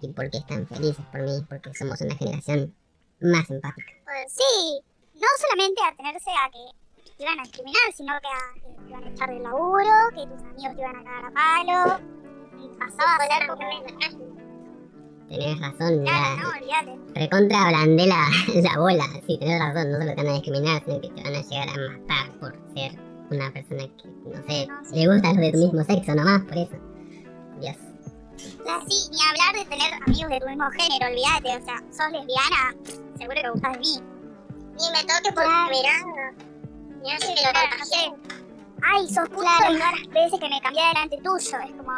y 0.00 0.08
porque 0.08 0.38
están 0.38 0.66
felices 0.66 1.04
por 1.12 1.22
mí, 1.22 1.40
porque 1.48 1.72
somos 1.74 2.00
una 2.00 2.16
generación 2.16 2.74
más 3.20 3.48
empática. 3.48 3.92
Pues 4.04 4.32
sí, 4.32 4.80
no 5.14 5.26
solamente 5.38 5.80
atenerse 5.86 6.30
a 6.30 6.50
que 6.50 6.87
te 7.18 7.24
iban 7.24 7.38
a 7.40 7.42
discriminar, 7.42 7.82
sino 7.94 8.12
que, 8.20 8.28
a, 8.28 8.54
que 8.54 8.82
te 8.84 8.88
iban 8.90 9.04
a 9.04 9.08
echar 9.10 9.28
del 9.30 9.42
laburo, 9.42 9.90
que 10.14 10.26
tus 10.26 10.42
amigos 10.44 10.74
te 10.76 10.80
iban 10.80 10.96
a 10.96 11.04
cagar 11.04 11.24
a 11.24 11.30
palo, 11.32 12.00
y 12.62 12.78
pasaba 12.78 13.14
a 13.16 14.28
Tenés 15.28 15.60
razón, 15.60 16.04
Claro, 16.04 16.06
la 16.06 16.36
no, 16.42 16.48
olvídate. 16.48 17.20
recontra 17.20 17.68
blandé 17.68 18.06
la, 18.06 18.28
la 18.62 18.78
bola. 18.78 19.04
Sí, 19.26 19.36
tenés 19.38 19.60
razón, 19.60 19.90
no 19.92 19.98
solo 19.98 20.10
te 20.14 20.16
van 20.22 20.28
a 20.28 20.32
discriminar, 20.32 20.82
sino 20.86 21.00
que 21.02 21.08
te 21.10 21.22
van 21.22 21.34
a 21.34 21.42
llegar 21.42 21.68
a 21.68 21.98
matar 21.98 22.30
por 22.40 22.52
ser 22.74 22.92
una 23.30 23.52
persona 23.52 23.82
que, 23.98 24.08
no 24.08 24.42
sé, 24.48 24.66
No, 24.66 24.84
sí. 24.84 24.94
le 24.96 25.12
gusta 25.12 25.28
los 25.28 25.36
de 25.38 25.52
tu 25.52 25.58
mismo 25.58 25.84
sexo 25.84 26.14
nomás, 26.14 26.40
por 26.42 26.56
eso. 26.56 26.76
Dios. 27.60 27.76
O 28.60 28.64
sea, 28.64 28.80
sí, 28.88 29.10
ni 29.10 29.18
hablar 29.28 29.52
de 29.54 29.64
tener 29.68 29.92
amigos 30.06 30.30
de 30.30 30.40
tu 30.40 30.46
mismo 30.48 30.70
género, 30.70 31.06
olvídate. 31.10 31.62
O 31.62 31.64
sea, 31.66 31.78
sos 31.92 32.12
lesbiana, 32.12 32.74
seguro 33.18 33.40
que 33.42 33.50
gustás 33.50 33.72
de 33.72 33.78
mí. 33.80 33.94
Ni 34.78 34.90
me 34.96 35.00
toque 35.04 35.32
por 35.34 35.44
mirando. 35.68 36.47
Que 37.04 37.12
lo 37.12 37.50
Claro, 37.50 37.76
no 37.78 37.84
sé. 37.84 38.12
Ay, 38.82 39.08
sos 39.08 39.28
y 39.28 39.32
todas 39.32 39.72
las 39.72 40.08
veces 40.08 40.40
que 40.40 40.48
me 40.48 40.60
cambié 40.60 40.82
delante 40.86 41.16
tuyo. 41.18 41.58
Es 41.58 41.72
como. 41.76 41.92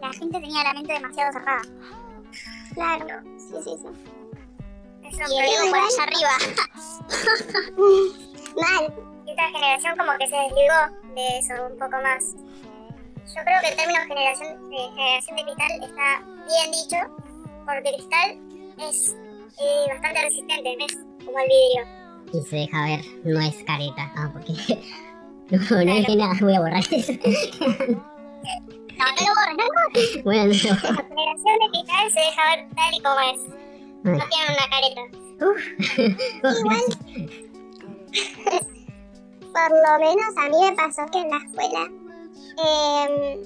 La 0.00 0.12
gente 0.12 0.40
tenía 0.40 0.64
la 0.64 0.74
mente 0.74 0.92
demasiado 0.92 1.32
cerrada. 1.32 1.62
Claro, 2.74 3.22
sí, 3.36 3.54
sí, 3.62 3.76
sí. 3.76 3.88
Es 5.04 5.14
un 5.14 5.26
problema 5.26 5.70
por 5.70 5.78
allá 5.78 6.02
arriba. 6.02 6.34
Mal. 8.56 8.94
Y 9.26 9.30
esta 9.30 9.48
generación 9.50 9.96
como 9.96 10.18
que 10.18 10.26
se 10.26 10.36
desligó 10.36 11.14
de 11.14 11.38
eso 11.38 11.54
un 11.70 11.78
poco 11.78 12.02
más. 12.02 12.34
Yo 13.34 13.42
creo 13.44 13.60
que 13.60 13.68
el 13.68 13.76
término 13.76 14.00
generación, 14.08 14.70
de 14.70 14.76
generación 14.76 15.36
de 15.36 15.42
cristal 15.44 15.70
está 15.84 16.22
bien 16.46 16.70
dicho, 16.72 16.96
porque 17.64 17.92
cristal 17.94 18.38
es 18.78 19.16
eh, 19.60 19.86
bastante 19.88 20.22
resistente, 20.22 20.76
no 20.76 20.84
es 20.86 20.96
como 21.24 21.38
el 21.38 21.48
vidrio. 21.48 22.01
Y 22.32 22.40
se 22.42 22.56
deja 22.56 22.84
ver, 22.84 23.00
no 23.24 23.40
es 23.40 23.56
careta. 23.64 24.10
Ah, 24.16 24.30
porque. 24.32 24.52
No, 25.50 25.58
no 25.58 25.80
dije 25.94 26.16
nada, 26.16 26.32
voy 26.40 26.54
a 26.54 26.60
borrar 26.60 26.82
eso. 26.90 27.12
No, 28.98 29.04
no 29.08 29.20
lo 29.26 29.34
borres, 29.34 29.56
no 29.58 29.64
lo 29.64 29.70
borres. 29.74 30.24
bueno, 30.24 30.44
no. 30.44 30.50
La 30.50 31.02
generación 31.02 31.56
de 31.58 31.66
cristal 31.72 32.06
se 32.12 32.20
deja 32.20 32.42
ver 32.56 32.60
tal 32.74 32.94
y 32.94 33.00
como 33.02 33.20
es. 33.20 33.40
No 34.04 34.12
Ay, 34.12 34.28
tienen 34.30 34.48
una 34.56 34.66
careta. 34.70 35.02
uf, 35.44 35.62
gracias. 36.64 36.98
Por 39.52 39.70
lo 39.70 39.92
menos 39.98 40.30
a 40.36 40.48
mí 40.48 40.56
me 40.70 40.72
pasó 40.76 41.02
que 41.12 41.18
en 41.18 41.28
la 41.30 41.36
escuela, 41.38 41.82
eh, 42.64 43.42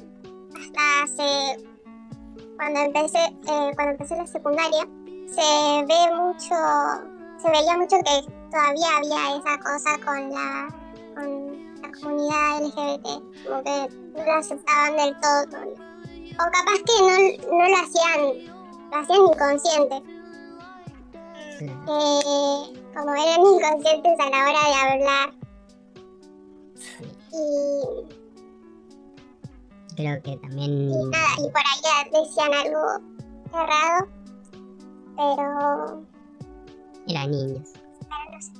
hasta 0.56 0.82
hace, 1.02 1.28
cuando 2.56 2.80
empecé, 2.80 3.18
eh, 3.18 3.72
cuando 3.74 3.92
empecé 3.92 4.16
la 4.16 4.26
secundaria, 4.26 4.86
se 5.26 5.84
ve 5.86 6.14
mucho, 6.14 6.54
se 7.42 7.50
veía 7.50 7.76
mucho 7.76 7.96
que 7.98 8.32
todavía 8.50 8.96
había 8.96 9.36
esa 9.36 9.58
cosa 9.58 9.98
con 10.04 10.30
la, 10.30 10.68
con 11.14 11.82
la 11.82 11.90
comunidad 12.00 12.62
LGBT, 12.62 13.06
como 13.46 13.62
que 13.62 13.88
no 14.14 14.24
lo 14.24 14.32
aceptaban 14.34 14.96
del 14.96 15.20
todo. 15.20 15.44
O 16.32 16.50
capaz 16.50 16.80
que 16.84 16.96
no, 17.00 17.56
no 17.56 17.64
lo 17.68 17.76
hacían, 17.76 18.20
lo 18.90 18.98
hacían 18.98 19.22
inconsciente. 19.32 19.96
Eh, 21.60 22.82
como 22.94 23.14
eran 23.14 23.40
inconscientes 23.40 24.20
a 24.20 24.30
la 24.30 24.38
hora 24.42 24.62
de 24.68 24.74
hablar. 24.92 25.28
Y, 27.32 28.16
Creo 29.96 30.22
que 30.22 30.36
también. 30.36 30.90
y 30.90 31.04
nada, 31.06 31.34
y 31.38 31.50
por 31.50 31.60
ahí 31.60 31.80
decían 32.12 32.52
algo 32.52 32.84
errado. 33.54 34.08
Pero, 35.16 36.06
Pero 37.06 38.40
sé. 38.40 38.52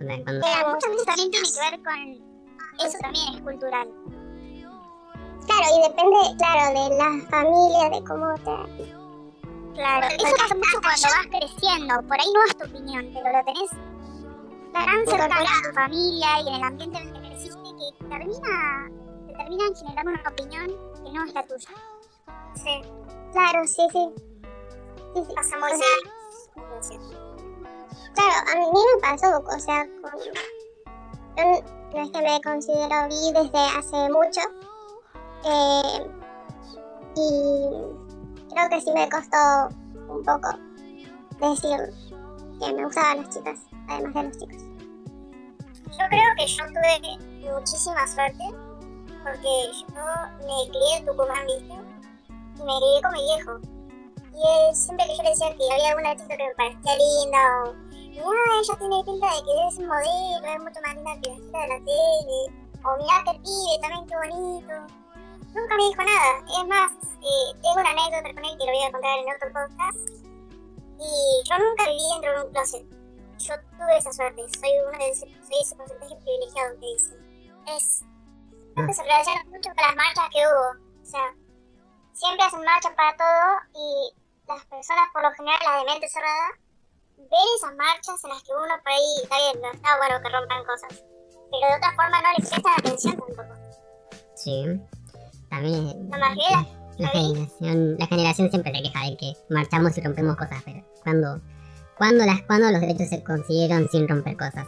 O 0.00 0.04
sea, 0.04 0.24
cuando- 0.24 0.46
Eran 0.46 0.72
Muchas 0.72 0.90
veces 0.90 1.06
también 1.06 1.30
tiene 1.30 1.48
que 1.52 1.70
ver 1.70 1.82
con. 1.82 2.86
Eso 2.86 2.98
también 3.02 3.34
es 3.34 3.40
cultural. 3.42 3.88
Claro, 5.46 5.66
y 5.76 5.82
depende, 5.88 6.16
claro, 6.38 6.62
de 6.80 6.96
la 6.96 7.26
familia, 7.28 7.90
de 7.90 8.04
cómo 8.06 8.34
te... 8.36 9.74
Claro, 9.74 10.06
eso 10.06 10.36
pasa 10.36 10.54
mucho 10.54 10.80
cuando 10.80 11.08
vas 11.08 11.26
creciendo. 11.28 12.02
Por 12.06 12.20
ahí 12.20 12.32
no 12.32 12.44
es 12.46 12.56
tu 12.56 12.64
opinión, 12.66 13.10
pero 13.12 13.36
lo 13.36 13.44
tenés 13.44 13.70
tan 14.72 15.06
cercano 15.06 15.34
a 15.34 15.68
tu 15.68 15.74
familia 15.74 16.40
y 16.44 16.48
en 16.48 16.54
el 16.54 16.62
ambiente 16.62 16.98
en 16.98 17.08
el 17.08 17.12
que 17.14 17.28
creciste 17.28 17.58
que 17.58 18.04
termina, 18.08 18.90
te 19.26 19.32
terminan 19.34 19.74
generando 19.74 20.12
una 20.12 20.30
opinión 20.30 20.66
que 21.02 21.12
no 21.12 21.24
es 21.24 21.34
la 21.34 21.42
tuya. 21.46 21.68
Sí. 22.54 22.82
Claro, 23.32 23.66
sí, 23.66 23.86
sí. 23.92 24.08
Sí, 25.14 25.22
sí. 25.26 25.34
Pasa 25.34 25.58
muy 25.58 25.72
o 29.12 29.58
sea, 29.58 29.86
yo 31.36 31.44
no 31.94 32.02
es 32.02 32.10
que 32.10 32.22
me 32.22 32.40
considero 32.42 33.08
bi 33.08 33.32
desde 33.32 33.58
hace 33.58 34.08
mucho. 34.10 34.40
eh, 35.44 36.10
y 37.16 37.28
creo 38.52 38.68
que 38.70 38.80
sí 38.80 38.92
me 38.92 39.08
costó 39.08 39.68
un 40.08 40.22
poco 40.22 40.48
decir 41.40 41.92
que 42.60 42.72
me 42.72 42.84
gustaban 42.84 43.22
las 43.22 43.30
chicas, 43.30 43.58
además 43.88 44.14
de 44.14 44.22
los 44.22 44.38
chicos. 44.38 44.62
Yo 45.90 46.06
creo 46.08 46.34
que 46.36 46.46
yo 46.46 46.64
tuve 46.66 47.52
muchísima 47.52 48.06
suerte 48.06 48.44
porque 49.24 49.72
yo 49.88 50.04
me 50.46 50.70
crié 50.70 50.98
en 50.98 51.06
Tucumán, 51.06 51.46
¿viste? 51.46 51.74
Y 51.74 52.62
me 52.62 52.78
crié 52.78 53.02
con 53.02 53.12
mi 53.12 53.22
viejo. 53.24 53.60
Y 54.32 54.68
él, 54.68 54.76
siempre 54.76 55.06
que 55.06 55.16
yo 55.16 55.22
le 55.24 55.30
decía 55.30 55.56
que 55.56 55.72
había 55.72 55.88
alguna 55.88 56.16
chica 56.16 56.36
que 56.36 56.46
me 56.46 56.54
parecía 56.54 56.96
linda 56.96 57.64
o 57.64 57.89
mira, 58.20 58.60
ella 58.60 58.76
tiene 58.78 59.04
pinta 59.04 59.26
de 59.34 59.40
que 59.44 59.52
debe 59.52 59.70
ser 59.70 59.86
modelo, 59.86 60.46
es 60.46 60.60
mucho 60.60 60.80
más 60.80 60.94
linda 60.94 61.20
que 61.20 61.30
la 61.30 61.60
de 61.60 61.68
la 61.68 61.78
tele, 61.84 62.40
o 62.84 62.96
mira 62.96 63.24
que 63.24 63.38
pibe 63.40 63.78
también 63.80 64.06
qué 64.06 64.16
bonito. 64.16 65.00
Nunca 65.54 65.76
me 65.76 65.84
dijo 65.88 66.02
nada. 66.02 66.38
Es 66.46 66.66
más, 66.68 66.92
eh, 66.92 67.58
tengo 67.60 67.80
una 67.80 67.90
anécdota 67.90 68.34
con 68.34 68.44
él 68.44 68.58
que 68.58 68.66
lo 68.66 68.72
voy 68.72 68.84
a 68.84 68.92
contar 68.92 69.18
en 69.18 69.34
otro 69.34 69.48
podcast. 69.52 69.98
Y 71.00 71.48
yo 71.48 71.58
nunca 71.58 71.84
viví 71.86 72.06
dentro 72.12 72.30
de 72.30 72.46
un 72.46 72.52
closet. 72.52 72.86
Yo 73.38 73.54
tuve 73.76 73.98
esa 73.98 74.12
suerte, 74.12 74.42
soy 74.60 74.70
uno 74.86 74.98
de 74.98 75.10
ese, 75.10 75.26
soy 75.26 75.60
ese 75.60 75.74
porcentaje 75.74 76.14
privilegiado 76.16 76.78
que 76.78 76.86
dice. 76.86 77.16
Es. 77.66 78.04
Que 78.76 78.94
se 78.94 79.02
relaciona 79.02 79.44
mucho 79.44 79.70
con 79.74 79.84
las 79.84 79.96
marchas 79.96 80.28
que 80.30 80.46
hubo. 80.46 81.02
O 81.02 81.04
sea, 81.04 81.34
siempre 82.12 82.46
hacen 82.46 82.64
marchas 82.64 82.92
para 82.94 83.16
todo 83.16 83.60
y 83.74 84.14
las 84.46 84.64
personas, 84.66 85.08
por 85.12 85.22
lo 85.22 85.32
general, 85.32 85.58
las 85.64 85.80
de 85.80 85.90
mente 85.90 86.08
cerrada, 86.08 86.48
ven 87.30 87.48
esas 87.56 87.74
marchas 87.76 88.24
en 88.24 88.30
las 88.30 88.42
que 88.42 88.52
uno 88.52 88.74
por 88.82 88.92
ahí, 88.92 89.22
está 89.22 89.36
bien, 89.36 89.62
no 89.62 89.70
está 89.72 89.96
bueno 89.98 90.22
que 90.22 90.28
rompan 90.28 90.64
cosas, 90.64 91.04
pero 91.50 91.66
de 91.70 91.76
otra 91.76 91.92
forma 91.96 92.22
no 92.22 92.28
le 92.32 92.36
prestan 92.48 92.72
atención 92.78 93.16
tampoco. 93.16 93.54
Sí. 94.34 94.80
También. 95.50 96.08
La 96.10 96.18
mayoría, 96.18 96.66
La 96.98 97.08
generación, 97.08 97.96
la 97.98 98.06
generación 98.06 98.50
siempre 98.50 98.72
se 98.74 98.82
queja 98.82 99.04
de 99.10 99.16
que 99.16 99.32
marchamos 99.50 99.96
y 99.98 100.00
rompemos 100.00 100.36
cosas, 100.36 100.62
pero 100.64 100.84
¿cuándo, 101.02 101.40
cuándo, 101.98 102.24
las, 102.24 102.42
cuándo 102.42 102.70
los 102.70 102.80
derechos 102.80 103.08
se 103.08 103.22
consiguieron 103.24 103.88
sin 103.88 104.08
romper 104.08 104.36
cosas? 104.36 104.66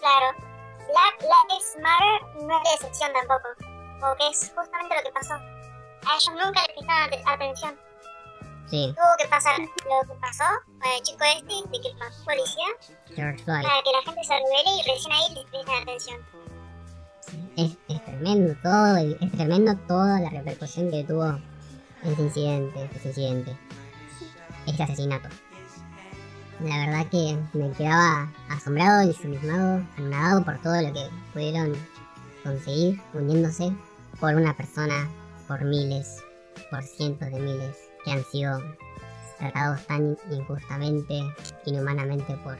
claro, 0.00 0.36
Black 0.88 1.22
Lives 1.22 1.76
Matter 1.80 2.44
no 2.44 2.56
es 2.58 2.62
de 2.64 2.74
excepción 2.74 3.12
tampoco, 3.14 3.48
porque 4.00 4.28
es 4.30 4.52
justamente 4.54 4.94
lo 4.96 5.02
que 5.04 5.12
pasó. 5.12 5.34
A 5.34 6.16
ellos 6.16 6.32
nunca 6.44 6.60
les 6.66 6.76
prestaron 6.76 7.02
ate- 7.08 7.22
atención. 7.24 7.78
Sí, 8.68 8.94
Tuvo 8.96 9.16
que 9.18 9.28
pasar 9.28 9.60
lo 9.60 9.66
que 10.08 10.18
pasó 10.20 10.44
con 10.80 10.90
el 10.90 11.02
chico 11.02 11.24
este, 11.24 11.54
de 11.70 11.80
que 11.80 11.98
pasó 11.98 12.24
policía, 12.24 12.64
George 13.14 13.44
Floyd. 13.44 13.62
para 13.62 13.82
que 13.82 13.92
la 13.92 14.02
gente 14.04 14.24
se 14.24 14.32
revele 14.32 14.76
y 14.78 14.90
recién 14.90 15.12
ahí 15.12 15.34
les 15.34 15.44
prestan 15.46 15.82
atención. 15.82 16.20
Es, 17.56 17.76
es 17.88 18.04
tremendo 18.04 18.54
todo, 18.62 18.96
es 18.96 19.32
tremendo 19.32 19.76
toda 19.86 20.20
la 20.20 20.30
repercusión 20.30 20.90
que 20.90 21.04
tuvo 21.04 21.38
ese 22.02 22.22
incidente, 22.22 22.90
ese 22.94 23.08
incidente, 23.08 23.56
ese 24.66 24.82
asesinato. 24.82 25.28
La 26.60 26.86
verdad 26.86 27.06
que 27.10 27.38
me 27.52 27.70
quedaba 27.72 28.32
asombrado, 28.48 29.02
ensimismado, 29.02 29.86
anonadado 29.98 30.44
por 30.44 30.62
todo 30.62 30.80
lo 30.80 30.92
que 30.92 31.10
pudieron 31.32 31.76
conseguir 32.42 33.00
uniéndose 33.12 33.72
por 34.18 34.34
una 34.34 34.56
persona, 34.56 35.10
por 35.46 35.62
miles, 35.64 36.22
por 36.70 36.82
cientos 36.84 37.30
de 37.30 37.38
miles 37.38 37.91
que 38.04 38.12
han 38.12 38.24
sido 38.24 38.58
tratados 39.38 39.86
tan 39.86 40.16
injustamente, 40.30 41.22
inhumanamente 41.66 42.36
por 42.38 42.58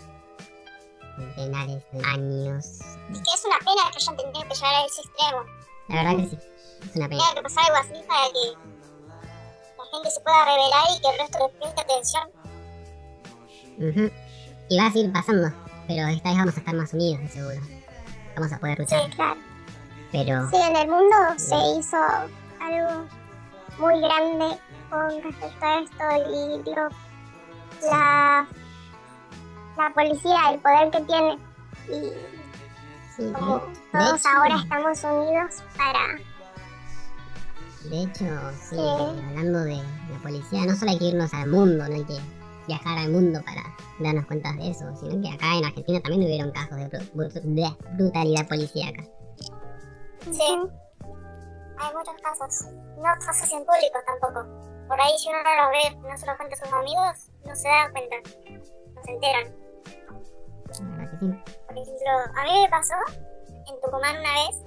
centenares 1.16 1.82
de 1.92 2.04
años. 2.06 2.80
Y 3.10 3.14
que 3.14 3.34
es 3.34 3.44
una 3.44 3.58
pena 3.58 3.90
que 3.90 3.98
hayan 3.98 4.16
tenido 4.16 4.48
que 4.48 4.54
llegar 4.54 4.74
a 4.74 4.86
ese 4.86 5.02
extremo. 5.02 5.44
La 5.88 5.96
verdad 5.96 6.16
que 6.16 6.28
sí, 6.28 6.38
es 6.90 6.96
una 6.96 7.08
pena. 7.08 7.20
Tenía 7.20 7.34
que 7.34 7.42
pasar 7.42 7.64
algo 7.66 7.76
así 7.76 8.06
para 8.06 8.26
que 8.32 8.72
gente 9.92 10.10
se 10.10 10.20
pueda 10.20 10.44
revelar 10.44 10.84
y 10.96 11.00
que 11.00 11.08
el 11.08 11.18
resto 11.18 11.38
le 11.38 11.58
preste 11.58 11.80
atención. 11.80 12.30
Y 14.68 14.78
va 14.78 14.86
a 14.86 14.92
seguir 14.92 15.12
pasando, 15.12 15.52
pero 15.86 16.06
esta 16.08 16.28
vez 16.30 16.38
vamos 16.38 16.56
a 16.56 16.60
estar 16.60 16.74
más 16.74 16.94
unidos, 16.94 17.20
de 17.22 17.28
seguro. 17.28 17.60
Vamos 18.34 18.52
a 18.52 18.58
poder 18.58 18.78
luchar. 18.78 19.04
Sí, 19.04 19.10
claro. 19.16 19.40
Pero 20.12 20.50
Sí, 20.50 20.56
en 20.56 20.76
el 20.76 20.88
mundo 20.88 21.16
se 21.36 21.56
hizo 21.78 21.96
algo 22.60 23.06
muy 23.78 24.00
grande 24.00 24.58
con 24.92 25.22
respecto 25.22 25.64
a 25.64 25.80
esto 25.80 26.04
y 26.30 26.62
digo, 26.62 26.88
la, 27.90 28.46
la 29.78 29.94
policía, 29.94 30.50
el 30.52 30.60
poder 30.60 30.90
que 30.90 31.00
tiene 31.00 31.38
y 31.88 32.12
sí, 33.16 33.32
como 33.32 33.58
de 33.58 33.72
todos 33.90 34.26
ahora 34.26 34.56
estamos 34.56 35.02
unidos 35.02 35.62
para... 35.78 36.18
de 37.88 38.02
hecho, 38.02 38.24
sí, 38.68 38.76
hablando 39.30 39.60
de 39.60 39.76
la 39.76 40.18
policía, 40.22 40.66
no 40.66 40.76
solo 40.76 40.90
hay 40.90 40.98
que 40.98 41.06
irnos 41.06 41.32
al 41.32 41.48
mundo, 41.48 41.88
no 41.88 41.94
hay 41.94 42.04
que 42.04 42.18
viajar 42.68 42.98
al 42.98 43.10
mundo 43.10 43.40
para 43.46 43.62
darnos 43.98 44.26
cuenta 44.26 44.52
de 44.52 44.70
eso, 44.70 44.84
sino 45.00 45.22
que 45.22 45.30
acá 45.30 45.56
en 45.56 45.64
Argentina 45.64 46.00
también 46.00 46.24
hubieron 46.24 46.52
casos 46.52 46.76
de 46.76 46.88
de 46.88 47.76
brutalidad 47.94 48.46
policíaca. 48.46 49.02
Sí. 50.30 50.58
Hay 51.78 51.94
muchos 51.94 52.14
casos. 52.22 52.66
No 52.96 53.26
casos 53.26 53.52
en 53.52 53.64
público 53.64 53.98
tampoco. 54.06 54.71
Por 54.88 55.00
ahí 55.00 55.16
si 55.18 55.28
uno 55.28 55.38
no 55.42 55.54
los 55.62 55.70
ve, 55.70 56.08
no 56.08 56.16
se 56.16 56.26
los 56.26 56.36
cuenta 56.36 56.54
a 56.54 56.58
sus 56.58 56.72
amigos, 56.72 57.30
no 57.44 57.56
se 57.56 57.68
dan 57.68 57.92
cuenta. 57.92 58.16
No 58.94 59.02
se 59.04 59.10
enteran. 59.12 59.56
Por 61.66 61.78
ejemplo, 61.78 62.10
a 62.36 62.42
mí 62.44 62.62
me 62.62 62.68
pasó 62.70 62.94
en 63.66 63.80
Tucumán 63.80 64.16
una 64.18 64.34
vez. 64.34 64.62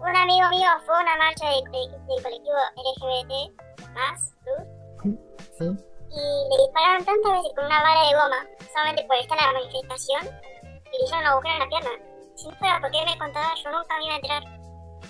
Un 0.00 0.16
amigo 0.16 0.48
mío 0.50 0.68
fue 0.86 0.96
a 0.96 1.00
una 1.00 1.16
marcha 1.18 1.46
de- 1.48 1.62
de- 1.70 1.90
del 1.90 2.22
colectivo 2.22 2.56
LGBT, 2.76 3.52
más, 3.92 4.34
plus, 4.44 5.18
Sí, 5.58 5.66
y 5.66 6.48
le 6.50 6.56
dispararon 6.64 7.04
tantas 7.04 7.32
veces 7.32 7.52
con 7.54 7.66
una 7.66 7.82
bala 7.82 8.08
de 8.08 8.14
goma, 8.14 8.46
solamente 8.72 9.04
por 9.04 9.16
estar 9.16 9.38
en 9.38 9.46
la 9.46 9.52
manifestación, 9.52 10.22
y 10.24 10.98
le 10.98 11.04
hicieron 11.04 11.20
un 11.20 11.26
agujero 11.26 11.54
en 11.54 11.60
la 11.60 11.68
pierna. 11.68 11.90
Si 12.34 12.48
no 12.48 12.54
fuera 12.56 12.80
porque 12.80 12.98
él 12.98 13.04
me 13.06 13.18
contaba, 13.18 13.54
yo 13.62 13.70
nunca 13.70 13.98
me 13.98 14.04
iba 14.04 14.14
a 14.14 14.16
enterar, 14.16 14.42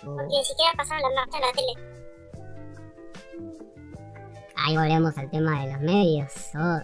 Uh, 0.02 0.16
porque 0.16 0.26
ni 0.28 0.44
siquiera 0.44 0.72
pasaron 0.76 1.02
la 1.02 1.20
marcha 1.20 1.36
en 1.38 1.42
la 1.42 1.52
tele. 1.52 1.89
Ahí 4.64 4.76
volvemos 4.76 5.16
al 5.16 5.30
tema 5.30 5.64
de 5.64 5.72
los 5.72 5.80
medios. 5.82 6.32
Oh, 6.54 6.80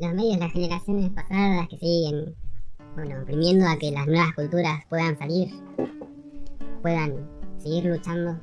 los 0.00 0.14
medios, 0.14 0.38
las 0.38 0.52
generaciones 0.52 1.10
pasadas 1.10 1.68
que 1.68 1.76
siguen, 1.76 2.34
bueno, 2.94 3.22
oprimiendo 3.22 3.66
a 3.68 3.76
que 3.76 3.90
las 3.90 4.06
nuevas 4.06 4.34
culturas 4.34 4.84
puedan 4.88 5.18
salir, 5.18 5.50
puedan 6.80 7.28
seguir 7.58 7.84
luchando. 7.84 8.38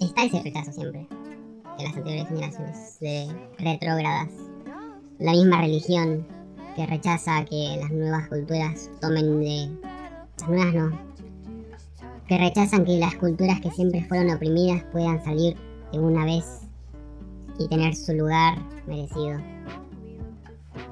Está 0.00 0.24
ese 0.24 0.42
rechazo 0.42 0.72
siempre 0.72 1.08
de 1.78 1.84
las 1.84 1.96
anteriores 1.96 2.28
generaciones 2.28 3.00
de 3.00 3.28
retrógradas. 3.58 4.28
La 5.18 5.32
misma 5.32 5.60
religión 5.62 6.26
que 6.76 6.86
rechaza 6.86 7.44
que 7.44 7.78
las 7.80 7.90
nuevas 7.90 8.28
culturas 8.28 8.90
tomen 9.00 9.40
de... 9.40 9.70
Las 10.38 10.48
nuevas 10.48 10.74
no. 10.74 11.00
Que 12.28 12.38
rechazan 12.38 12.84
que 12.84 12.98
las 12.98 13.14
culturas 13.14 13.60
que 13.60 13.70
siempre 13.70 14.04
fueron 14.04 14.30
oprimidas 14.30 14.84
puedan 14.92 15.24
salir 15.24 15.56
una 15.98 16.24
vez 16.24 16.62
y 17.58 17.68
tener 17.68 17.94
su 17.96 18.12
lugar 18.14 18.58
merecido. 18.86 19.40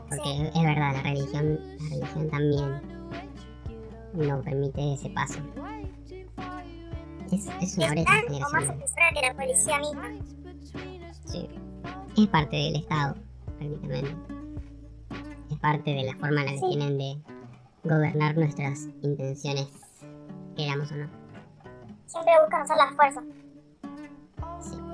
Porque 0.08 0.48
es 0.54 0.62
verdad, 0.62 0.94
la 0.94 1.02
religión, 1.02 1.58
la 1.78 1.88
religión 1.90 2.30
también 2.30 2.80
no 4.14 4.40
permite 4.42 4.94
ese 4.94 5.10
paso. 5.10 5.38
Es, 7.32 7.48
es 7.60 7.76
una 7.78 7.90
brecha 7.90 8.12
generacional. 8.28 8.84
que 9.14 9.20
la 9.26 9.34
policía 9.34 9.78
misma. 9.80 10.10
Sí. 11.24 11.48
Es 12.16 12.28
parte 12.28 12.56
del 12.56 12.76
Estado, 12.76 13.16
prácticamente. 13.58 14.14
Es 15.50 15.58
parte 15.58 15.90
de 15.94 16.04
la 16.04 16.14
forma 16.16 16.40
en 16.42 16.46
la 16.46 16.52
que 16.52 16.58
Sí. 16.58 16.66
tienen 16.68 16.98
de 16.98 17.18
gobernar 17.82 18.36
nuestras 18.36 18.86
intenciones, 19.02 19.66
queramos 20.56 20.92
o 20.92 20.96
no. 20.96 21.08
Siempre 22.06 22.32
buscan 22.40 22.62
usar 22.62 22.76
la 22.76 22.92
fuerza. 22.94 23.22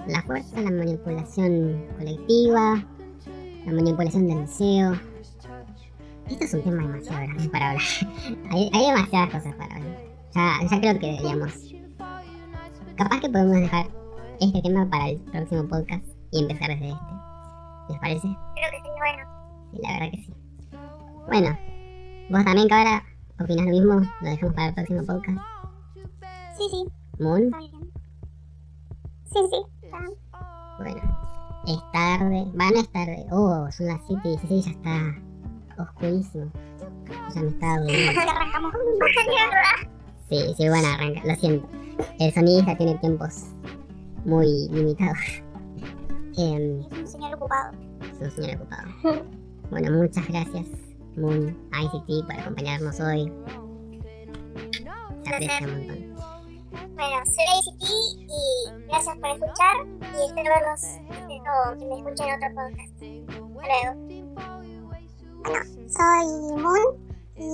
Sí. 0.06 0.12
La 0.12 0.22
fuerza, 0.22 0.60
la 0.60 0.70
manipulación 0.70 1.86
colectiva, 1.96 2.84
la 3.66 3.72
manipulación 3.72 4.28
del 4.28 4.40
deseo. 4.40 4.92
Esto 6.28 6.44
es 6.44 6.54
un 6.54 6.62
tema 6.62 6.82
demasiado 6.82 7.26
grande 7.26 7.48
para 7.48 7.70
hablar. 7.70 7.84
hay, 8.50 8.70
hay 8.72 8.86
demasiadas 8.86 9.30
cosas 9.30 9.54
para 9.56 9.76
hablar. 9.76 9.98
Ya, 10.34 10.58
ya 10.70 10.80
creo 10.80 10.98
que 10.98 11.06
deberíamos. 11.06 11.74
Capaz 12.96 13.20
que 13.20 13.28
podemos 13.28 13.56
dejar 13.56 13.86
este 14.40 14.62
tema 14.62 14.88
para 14.88 15.08
el 15.08 15.18
próximo 15.18 15.68
podcast 15.68 16.04
y 16.30 16.42
empezar 16.42 16.68
desde 16.68 16.88
este. 16.88 17.20
¿Les 17.88 17.98
parece? 17.98 18.28
Creo 18.28 18.70
que 18.70 18.76
sería 18.76 19.00
bueno. 19.00 19.70
Sí, 19.72 19.78
la 19.82 19.92
verdad 19.92 20.10
que 20.10 20.16
sí. 20.18 20.34
Bueno, 21.26 21.58
vos 22.30 22.44
también, 22.44 22.68
cabra, 22.68 23.04
opinas 23.40 23.66
lo 23.66 23.72
mismo, 23.72 23.94
lo 24.20 24.30
dejamos 24.30 24.54
para 24.54 24.68
el 24.68 24.74
próximo 24.74 25.04
podcast. 25.04 25.38
Sí, 26.56 26.64
sí, 26.70 26.84
Moon. 27.18 27.50
Sí, 29.32 29.38
sí, 29.50 29.79
bueno, 30.78 31.00
es 31.66 31.78
tarde, 31.92 32.44
va, 32.58 32.70
no 32.70 32.80
es 32.80 32.88
tarde, 32.90 33.26
oh, 33.30 33.66
son 33.70 33.86
las 33.86 34.00
7 34.06 34.20
y 34.24 34.28
16, 34.30 34.64
ya 34.64 34.70
está 34.72 35.14
oscurísimo. 35.82 36.50
Ya 37.34 37.42
me 37.42 37.48
está 37.48 37.78
durmiendo. 37.78 38.20
Sí, 40.28 40.54
sí, 40.56 40.68
bueno, 40.68 40.86
arranca, 40.86 41.20
lo 41.24 41.34
siento. 41.34 41.68
El 42.20 42.32
sonidista 42.32 42.76
tiene 42.76 42.94
tiempos 42.98 43.46
muy 44.24 44.68
limitados. 44.70 45.18
Em, 46.38 46.80
Es 46.82 46.98
un 47.00 47.06
señor 47.08 47.34
ocupado. 47.34 47.72
es 48.00 48.20
un 48.20 48.30
señor 48.30 48.60
ocupado. 48.60 49.24
Bueno, 49.72 49.90
muchas 49.90 50.24
gracias, 50.28 50.66
Moon 51.16 51.56
ICT, 51.72 52.26
por 52.26 52.38
acompañarnos 52.38 53.00
hoy. 53.00 53.32
Se 55.24 55.34
aprecia 55.34 55.66
un 55.66 55.72
montón. 55.88 56.09
Bueno, 57.00 57.16
soy 57.24 57.46
ACT 57.56 57.82
y 57.88 58.36
gracias 58.88 59.16
por 59.16 59.30
escuchar 59.30 59.74
y 60.02 60.20
espero 60.26 60.50
verlos, 60.54 60.82
espero 61.08 61.52
que 61.78 61.84
me 61.86 61.94
escuchen 61.96 62.28
en 62.28 62.34
otro 62.36 62.50
podcast. 62.54 62.92
Hasta 63.30 63.64
luego. 63.80 63.90
Soy 65.88 66.26
Moon 66.60 66.84
y 67.36 67.48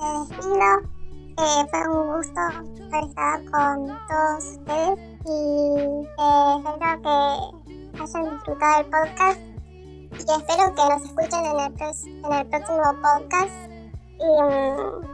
me 0.00 0.08
despido. 0.20 0.70
Eh, 1.36 1.62
fue 1.70 1.80
un 1.90 2.00
gusto 2.16 2.40
haber 2.40 3.04
estado 3.04 3.36
con 3.52 3.74
todos 4.08 4.44
ustedes 4.44 4.96
y 5.26 5.36
eh, 6.16 6.56
espero 6.56 6.96
que 7.02 7.16
hayan 8.00 8.24
disfrutado 8.30 8.74
el 8.80 8.86
podcast 8.86 9.40
y 10.12 10.16
espero 10.32 10.64
que 10.74 10.82
nos 10.88 11.02
escuchen 11.04 11.44
en 11.44 11.56
el, 11.60 11.72
próximo 12.46 12.88
podcast. 13.02 13.56
Y 14.18 14.28
mm, 14.40 15.04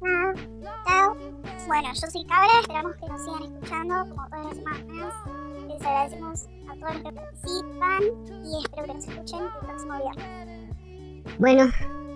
nada, 0.00 0.32
chao. 0.86 1.33
Bueno, 1.66 1.88
yo 1.94 2.10
soy 2.10 2.24
Cabra, 2.24 2.60
esperamos 2.60 2.94
que 2.96 3.06
nos 3.08 3.24
sigan 3.24 3.42
escuchando 3.42 3.94
como 4.10 4.28
todas 4.28 4.44
las 4.44 4.56
semanas. 4.56 5.14
Les 5.66 5.80
agradecemos 5.80 6.40
a 6.68 6.74
todos 6.74 6.94
los 6.94 7.02
que 7.02 7.12
participan 7.12 8.02
y 8.44 8.62
espero 8.62 8.86
que 8.86 8.94
nos 8.94 9.08
escuchen 9.08 9.40
el 9.42 9.66
próximo 9.66 9.94
viernes. 9.98 11.38
Bueno, 11.38 11.70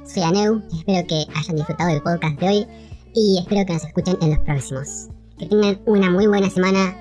soy 0.05 0.23
Aneu, 0.23 0.63
espero 0.71 1.07
que 1.07 1.25
hayan 1.35 1.57
disfrutado 1.57 1.91
del 1.91 2.03
podcast 2.03 2.39
de 2.41 2.49
hoy 2.49 2.67
y 3.15 3.39
espero 3.39 3.65
que 3.67 3.73
nos 3.73 3.85
escuchen 3.85 4.19
en 4.21 4.31
los 4.31 4.39
próximos. 4.41 5.09
Que 5.39 5.47
tengan 5.47 5.81
una 5.87 6.11
muy 6.11 6.27
buena 6.27 6.51
semana 6.51 6.95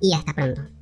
y 0.00 0.12
hasta 0.12 0.34
pronto. 0.34 0.73